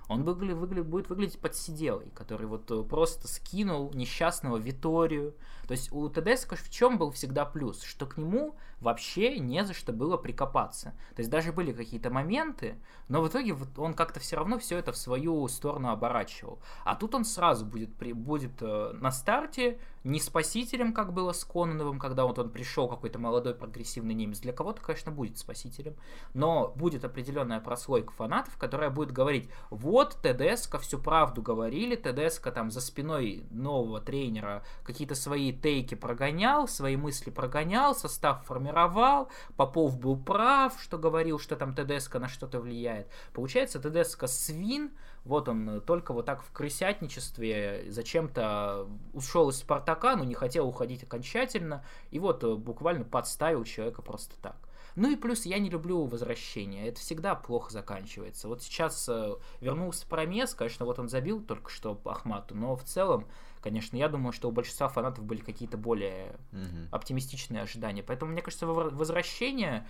[0.07, 5.33] Он выгля- выгля- будет выглядеть подсиделой, который вот э, просто скинул несчастного Виторию.
[5.67, 7.81] То есть у ТДСК в чем был всегда плюс?
[7.81, 8.55] Что к нему
[8.86, 10.93] вообще не за что было прикопаться.
[11.15, 12.75] То есть даже были какие-то моменты,
[13.09, 16.59] но в итоге он как-то все равно все это в свою сторону оборачивал.
[16.86, 22.25] А тут он сразу будет, будет на старте не спасителем, как было с Кононовым, когда
[22.25, 24.39] вот он пришел, какой-то молодой прогрессивный немец.
[24.39, 25.95] Для кого-то, конечно, будет спасителем,
[26.36, 32.69] но будет определенная прослойка фанатов, которая будет говорить, вот ТДСК всю правду говорили, ТДСК там
[32.69, 40.17] за спиной нового тренера какие-то свои тейки прогонял, свои мысли прогонял, состав формировал, Попов был
[40.17, 43.07] прав, что говорил, что там ТДСК на что-то влияет.
[43.34, 44.91] Получается, ТДСК свин,
[45.23, 50.67] вот он э, только вот так в крысятничестве зачем-то ушел из Спартака, но не хотел
[50.67, 54.57] уходить окончательно, и вот э, буквально подставил человека просто так.
[54.95, 58.47] Ну и плюс я не люблю возвращения, это всегда плохо заканчивается.
[58.47, 63.28] Вот сейчас э, вернулся Промес, конечно, вот он забил только что Ахмату, но в целом,
[63.66, 66.88] конечно, я думаю, что у большинства фанатов были какие-то более угу.
[66.91, 68.03] оптимистичные ожидания.
[68.03, 69.88] Поэтому, мне кажется, возвращение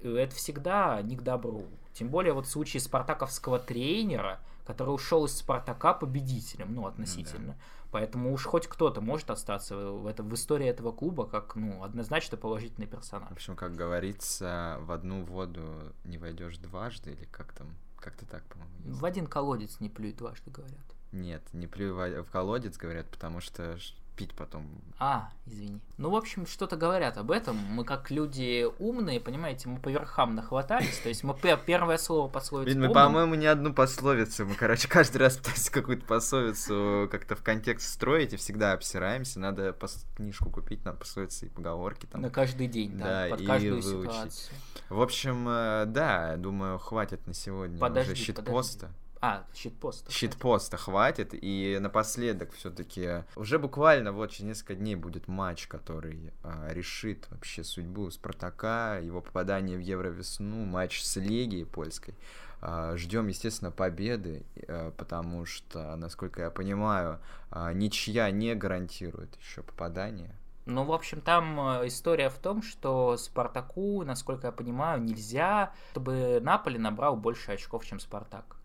[0.00, 1.66] это всегда не к добру.
[1.92, 7.52] Тем более вот в случае спартаковского тренера, который ушел из Спартака победителем, ну, относительно.
[7.52, 7.56] Да.
[7.90, 12.38] Поэтому уж хоть кто-то может остаться в, этом, в истории этого клуба как, ну, однозначно
[12.38, 13.28] положительный персонаж.
[13.28, 18.42] В общем, как говорится, в одну воду не войдешь дважды, или как там, как-то так,
[18.44, 18.74] по-моему.
[18.86, 19.00] Есть.
[19.00, 20.91] В один колодец не плюй дважды, говорят.
[21.12, 23.76] Нет, не плюй в колодец, говорят, потому что
[24.16, 24.66] пить потом.
[24.98, 25.80] А, извини.
[25.96, 27.56] Ну, в общем, что-то говорят об этом.
[27.56, 30.98] Мы как люди умные, понимаете, мы по верхам нахватались.
[30.98, 34.46] То есть мы первое слово пословицу Мы, по-моему, не одну пословицу.
[34.46, 39.40] Мы, короче, каждый раз пытаемся какую-то пословицу как-то в контекст строить и всегда обсираемся.
[39.40, 42.06] Надо пос- книжку купить на пословицы и поговорки.
[42.06, 42.20] Там.
[42.20, 44.12] На каждый день, да, да под каждую выучить.
[44.12, 44.56] ситуацию.
[44.88, 48.86] В общем, э, да, думаю, хватит на сегодня подожди, уже щитпоста.
[48.86, 49.01] Подожди.
[49.24, 50.10] А, щитпоста.
[50.10, 51.28] Щитпоста хватит.
[51.32, 57.62] И напоследок все-таки уже буквально вот через несколько дней будет матч, который а, решит вообще
[57.62, 62.16] судьбу Спартака, его попадание в Евровесну, матч с Легией польской.
[62.60, 67.20] А, ждем, естественно, победы, а, потому что, насколько я понимаю,
[67.52, 70.34] а, ничья не гарантирует еще попадание.
[70.66, 76.40] Ну, в общем, там э, история в том, что Спартаку, насколько я понимаю, нельзя, чтобы
[76.40, 78.56] Наполи набрал больше очков, чем Спартак.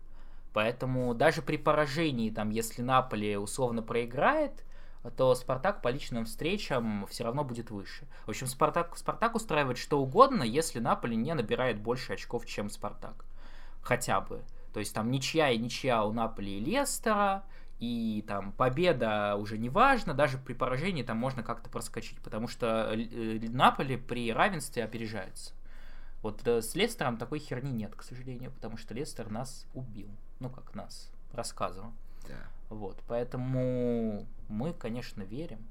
[0.52, 4.64] Поэтому даже при поражении, там, если Наполе условно проиграет
[5.16, 8.06] то Спартак по личным встречам все равно будет выше.
[8.26, 13.24] В общем, Спартак, Спартак устраивает что угодно, если Наполи не набирает больше очков, чем Спартак.
[13.80, 14.42] Хотя бы.
[14.72, 17.44] То есть там ничья и ничья у Наполи и Лестера,
[17.78, 22.92] и там победа уже не важно, даже при поражении там можно как-то проскочить, потому что
[22.92, 25.54] э, Наполи при равенстве опережается.
[26.22, 30.10] Вот э, с Лестером такой херни нет, к сожалению, потому что Лестер нас убил.
[30.40, 31.92] Ну, как нас, рассказывал.
[32.26, 32.36] Да.
[32.70, 35.66] Вот, поэтому мы, конечно, верим.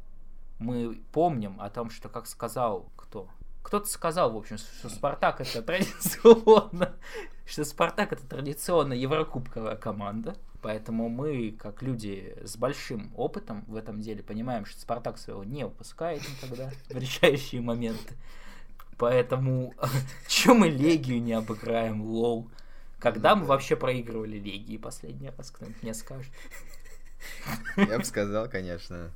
[0.59, 3.27] Мы помним о том, что, как сказал кто?
[3.61, 6.93] Кто-то сказал, в общем, что Спартак это традиционно,
[7.45, 10.35] что Спартак это традиционно еврокубковая команда.
[10.61, 15.65] Поэтому мы, как люди с большим опытом в этом деле, понимаем, что Спартак своего не
[15.65, 18.15] упускает никогда в решающие моменты.
[18.97, 19.73] Поэтому,
[20.27, 22.49] чем мы Легию не обыграем, лол?
[22.99, 26.31] Когда мы вообще проигрывали Легии последний раз, кто-нибудь мне скажет?
[27.75, 29.11] Я бы сказал, конечно.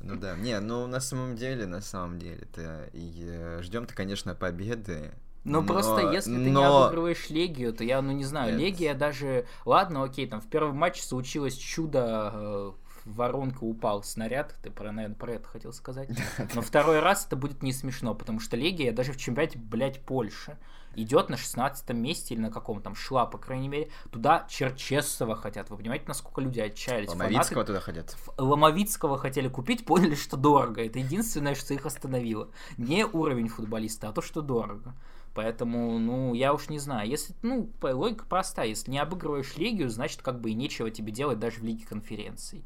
[0.00, 5.12] Ну да, не, ну на самом деле, на самом деле-то и э, ждем-то, конечно, победы.
[5.44, 6.60] Ну но, просто если ты но...
[6.60, 8.60] не обыгрываешь Легию, то я, ну не знаю, Нет.
[8.60, 9.46] Легия даже...
[9.64, 12.72] Ладно, окей, там в первом матче случилось чудо, э,
[13.04, 16.08] в воронку упал снаряд, ты, про, наверное, про это хотел сказать.
[16.54, 20.58] Но второй раз это будет не смешно, потому что Легия даже в чемпионате, блядь, Польши
[20.94, 23.90] идет на 16 месте или на каком там шла, по крайней мере.
[24.10, 25.70] Туда Черчесова хотят.
[25.70, 27.08] Вы понимаете, насколько люди отчаялись?
[27.08, 28.10] Ломовицкого Фанаты туда ходят.
[28.10, 30.84] Ф- Ломовицкого хотели купить, поняли, что дорого.
[30.84, 32.48] Это единственное, что их остановило.
[32.76, 34.94] Не уровень футболиста, а то, что дорого.
[35.34, 37.08] Поэтому, ну, я уж не знаю.
[37.08, 38.66] Если, ну, логика простая.
[38.66, 42.64] Если не обыгрываешь Легию, значит, как бы и нечего тебе делать даже в Лиге конференций.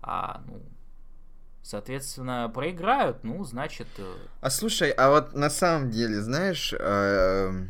[0.00, 0.62] А, ну,
[1.64, 3.88] соответственно, проиграют, ну, значит...
[3.98, 7.66] э, А слушай, а вот на самом деле, знаешь, э,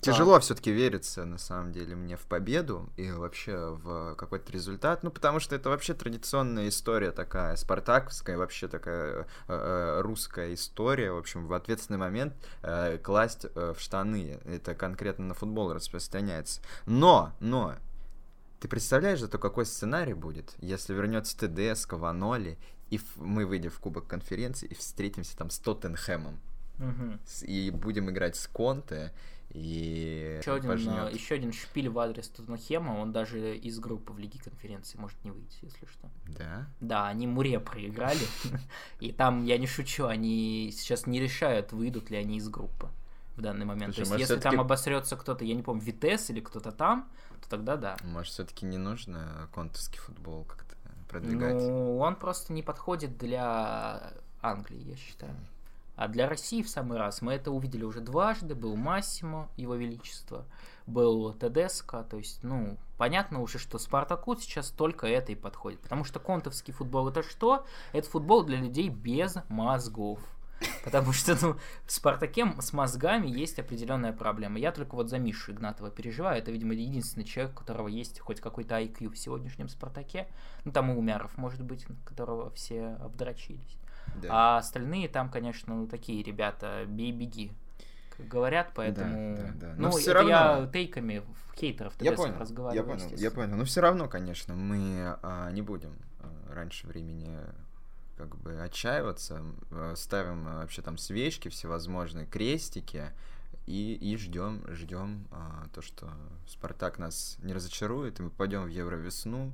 [0.00, 5.02] тяжело все-таки верится, на самом деле, мне в победу и вообще в какой-то результат.
[5.02, 11.12] Ну, потому что это вообще традиционная история такая, спартаковская, вообще такая э, э, русская история.
[11.12, 14.40] В общем, в ответственный момент э, класть э, в штаны.
[14.46, 16.62] Это конкретно на футбол распространяется.
[16.86, 17.74] Но, но,
[18.60, 22.58] ты представляешь зато, какой сценарий будет, если вернется ТДС, Каваноли,
[22.96, 26.38] и мы выйдем в Кубок конференции и встретимся там с Тоттенхэмом.
[27.26, 29.12] С- И будем играть с Конте,
[29.50, 31.12] и Еще один, пожнёт.
[31.12, 35.22] э, еще один шпиль в адрес Тоттенхема, он даже из группы в Лиге конференции может
[35.24, 36.10] не выйти, если что.
[36.38, 36.66] Да?
[36.80, 38.18] Да, они Муре проиграли.
[39.00, 42.88] И там, я не шучу, они сейчас не решают, выйдут ли они из группы
[43.36, 43.94] в данный момент.
[43.94, 47.08] Слушай, То есть, если там обосрется кто-то, я не помню, Витес или кто-то там,
[47.42, 47.96] то тогда да.
[48.02, 50.63] Может, все-таки не нужно контовский футбол как-то
[51.14, 51.54] продвигать?
[51.54, 54.12] Ну, он просто не подходит для
[54.42, 55.34] Англии, я считаю.
[55.96, 58.56] А для России в самый раз мы это увидели уже дважды.
[58.56, 60.44] Был Массимо, его величество,
[60.88, 62.02] был Тедеско.
[62.02, 65.78] То есть, ну, понятно уже, что Спартаку сейчас только это и подходит.
[65.80, 67.64] Потому что контовский футбол это что?
[67.92, 70.18] Это футбол для людей без мозгов.
[70.84, 71.56] Потому что ну,
[71.86, 74.58] в Спартаке с мозгами есть определенная проблема.
[74.58, 76.38] Я только вот за Мишу Игнатова переживаю.
[76.38, 80.28] Это, видимо, единственный человек, у которого есть хоть какой-то IQ в сегодняшнем Спартаке.
[80.64, 83.78] Ну, там и Умяров, может быть, которого все обдрочились.
[84.16, 84.28] Да.
[84.30, 87.52] А остальные там, конечно, ну, такие ребята, бей-беги,
[88.16, 89.36] как говорят, поэтому...
[89.36, 89.74] да, да.
[89.76, 93.56] Ну, Но это я равно- тейками в хейтеров Я понял, я разговариваю, понял, я понял.
[93.56, 97.28] Но все равно, конечно, мы а, не будем а, раньше времени
[98.16, 103.12] как бы отчаиваться, а, ставим а, вообще там свечки всевозможные, крестики
[103.66, 106.10] и, и ждем, ждем а, то, что
[106.46, 109.52] Спартак нас не разочарует, и мы пойдем в Евровесну.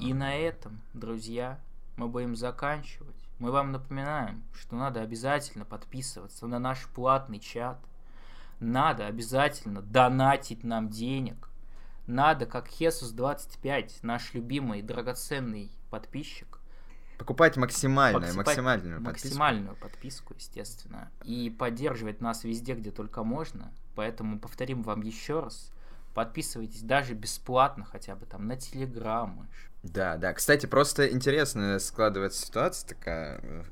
[0.00, 1.60] И А, на этом, друзья,
[1.96, 3.16] мы будем заканчивать.
[3.38, 7.78] Мы вам напоминаем, что надо обязательно подписываться на наш платный чат.
[8.60, 11.48] Надо обязательно донатить нам денег.
[12.06, 16.55] Надо, как Хесус25, наш любимый драгоценный подписчик,
[17.18, 19.28] Покупать максимальное, покупать максимальную подписку.
[19.28, 23.72] максимальную подписку, естественно, и поддерживать нас везде, где только можно.
[23.94, 25.72] Поэтому повторим вам еще раз.
[26.14, 29.48] Подписывайтесь даже бесплатно хотя бы там на Телеграм.
[29.82, 30.32] Да, да.
[30.32, 33.62] Кстати, просто интересно складывается ситуация такая, э,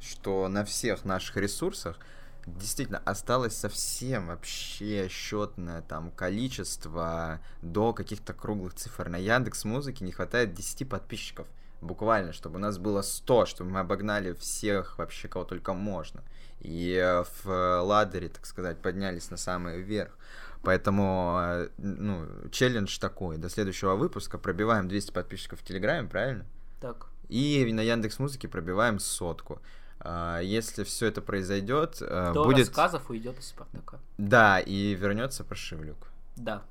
[0.00, 1.98] что на всех наших ресурсах
[2.46, 9.08] действительно осталось совсем вообще счетное там количество до каких-то круглых цифр.
[9.08, 11.46] На Яндекс Музыке не хватает 10 подписчиков.
[11.82, 16.22] Буквально, чтобы у нас было 100, чтобы мы обогнали всех вообще, кого только можно.
[16.60, 20.16] И э, в ладере, так сказать, поднялись на самый верх.
[20.62, 23.36] Поэтому, э, ну, челлендж такой.
[23.36, 26.46] До следующего выпуска пробиваем 200 подписчиков в Телеграме, правильно?
[26.80, 27.08] Так.
[27.28, 29.60] И на Яндекс Музыке пробиваем сотку.
[30.04, 32.66] Если все это произойдет, э, До будет...
[32.68, 33.98] рассказов уйдет из Спартака.
[34.18, 36.08] Да, и вернется Прошивлюк.
[36.36, 36.62] Да.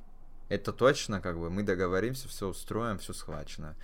[0.50, 3.76] это точно, как бы, мы договоримся, все устроим, все схвачено.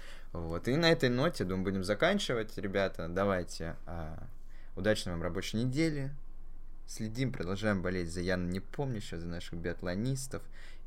[0.41, 0.67] Вот.
[0.67, 3.07] И на этой ноте, думаю, будем заканчивать, ребята.
[3.07, 3.75] Давайте.
[3.85, 4.23] А,
[4.75, 6.11] удачной вам рабочей недели.
[6.85, 10.41] Следим, продолжаем болеть за Яна Непомнящего, за наших биатлонистов.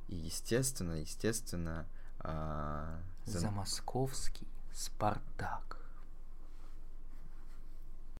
[0.09, 1.86] И, естественно, естественно...
[2.20, 3.40] А, за...
[3.40, 5.80] за московский Спартак.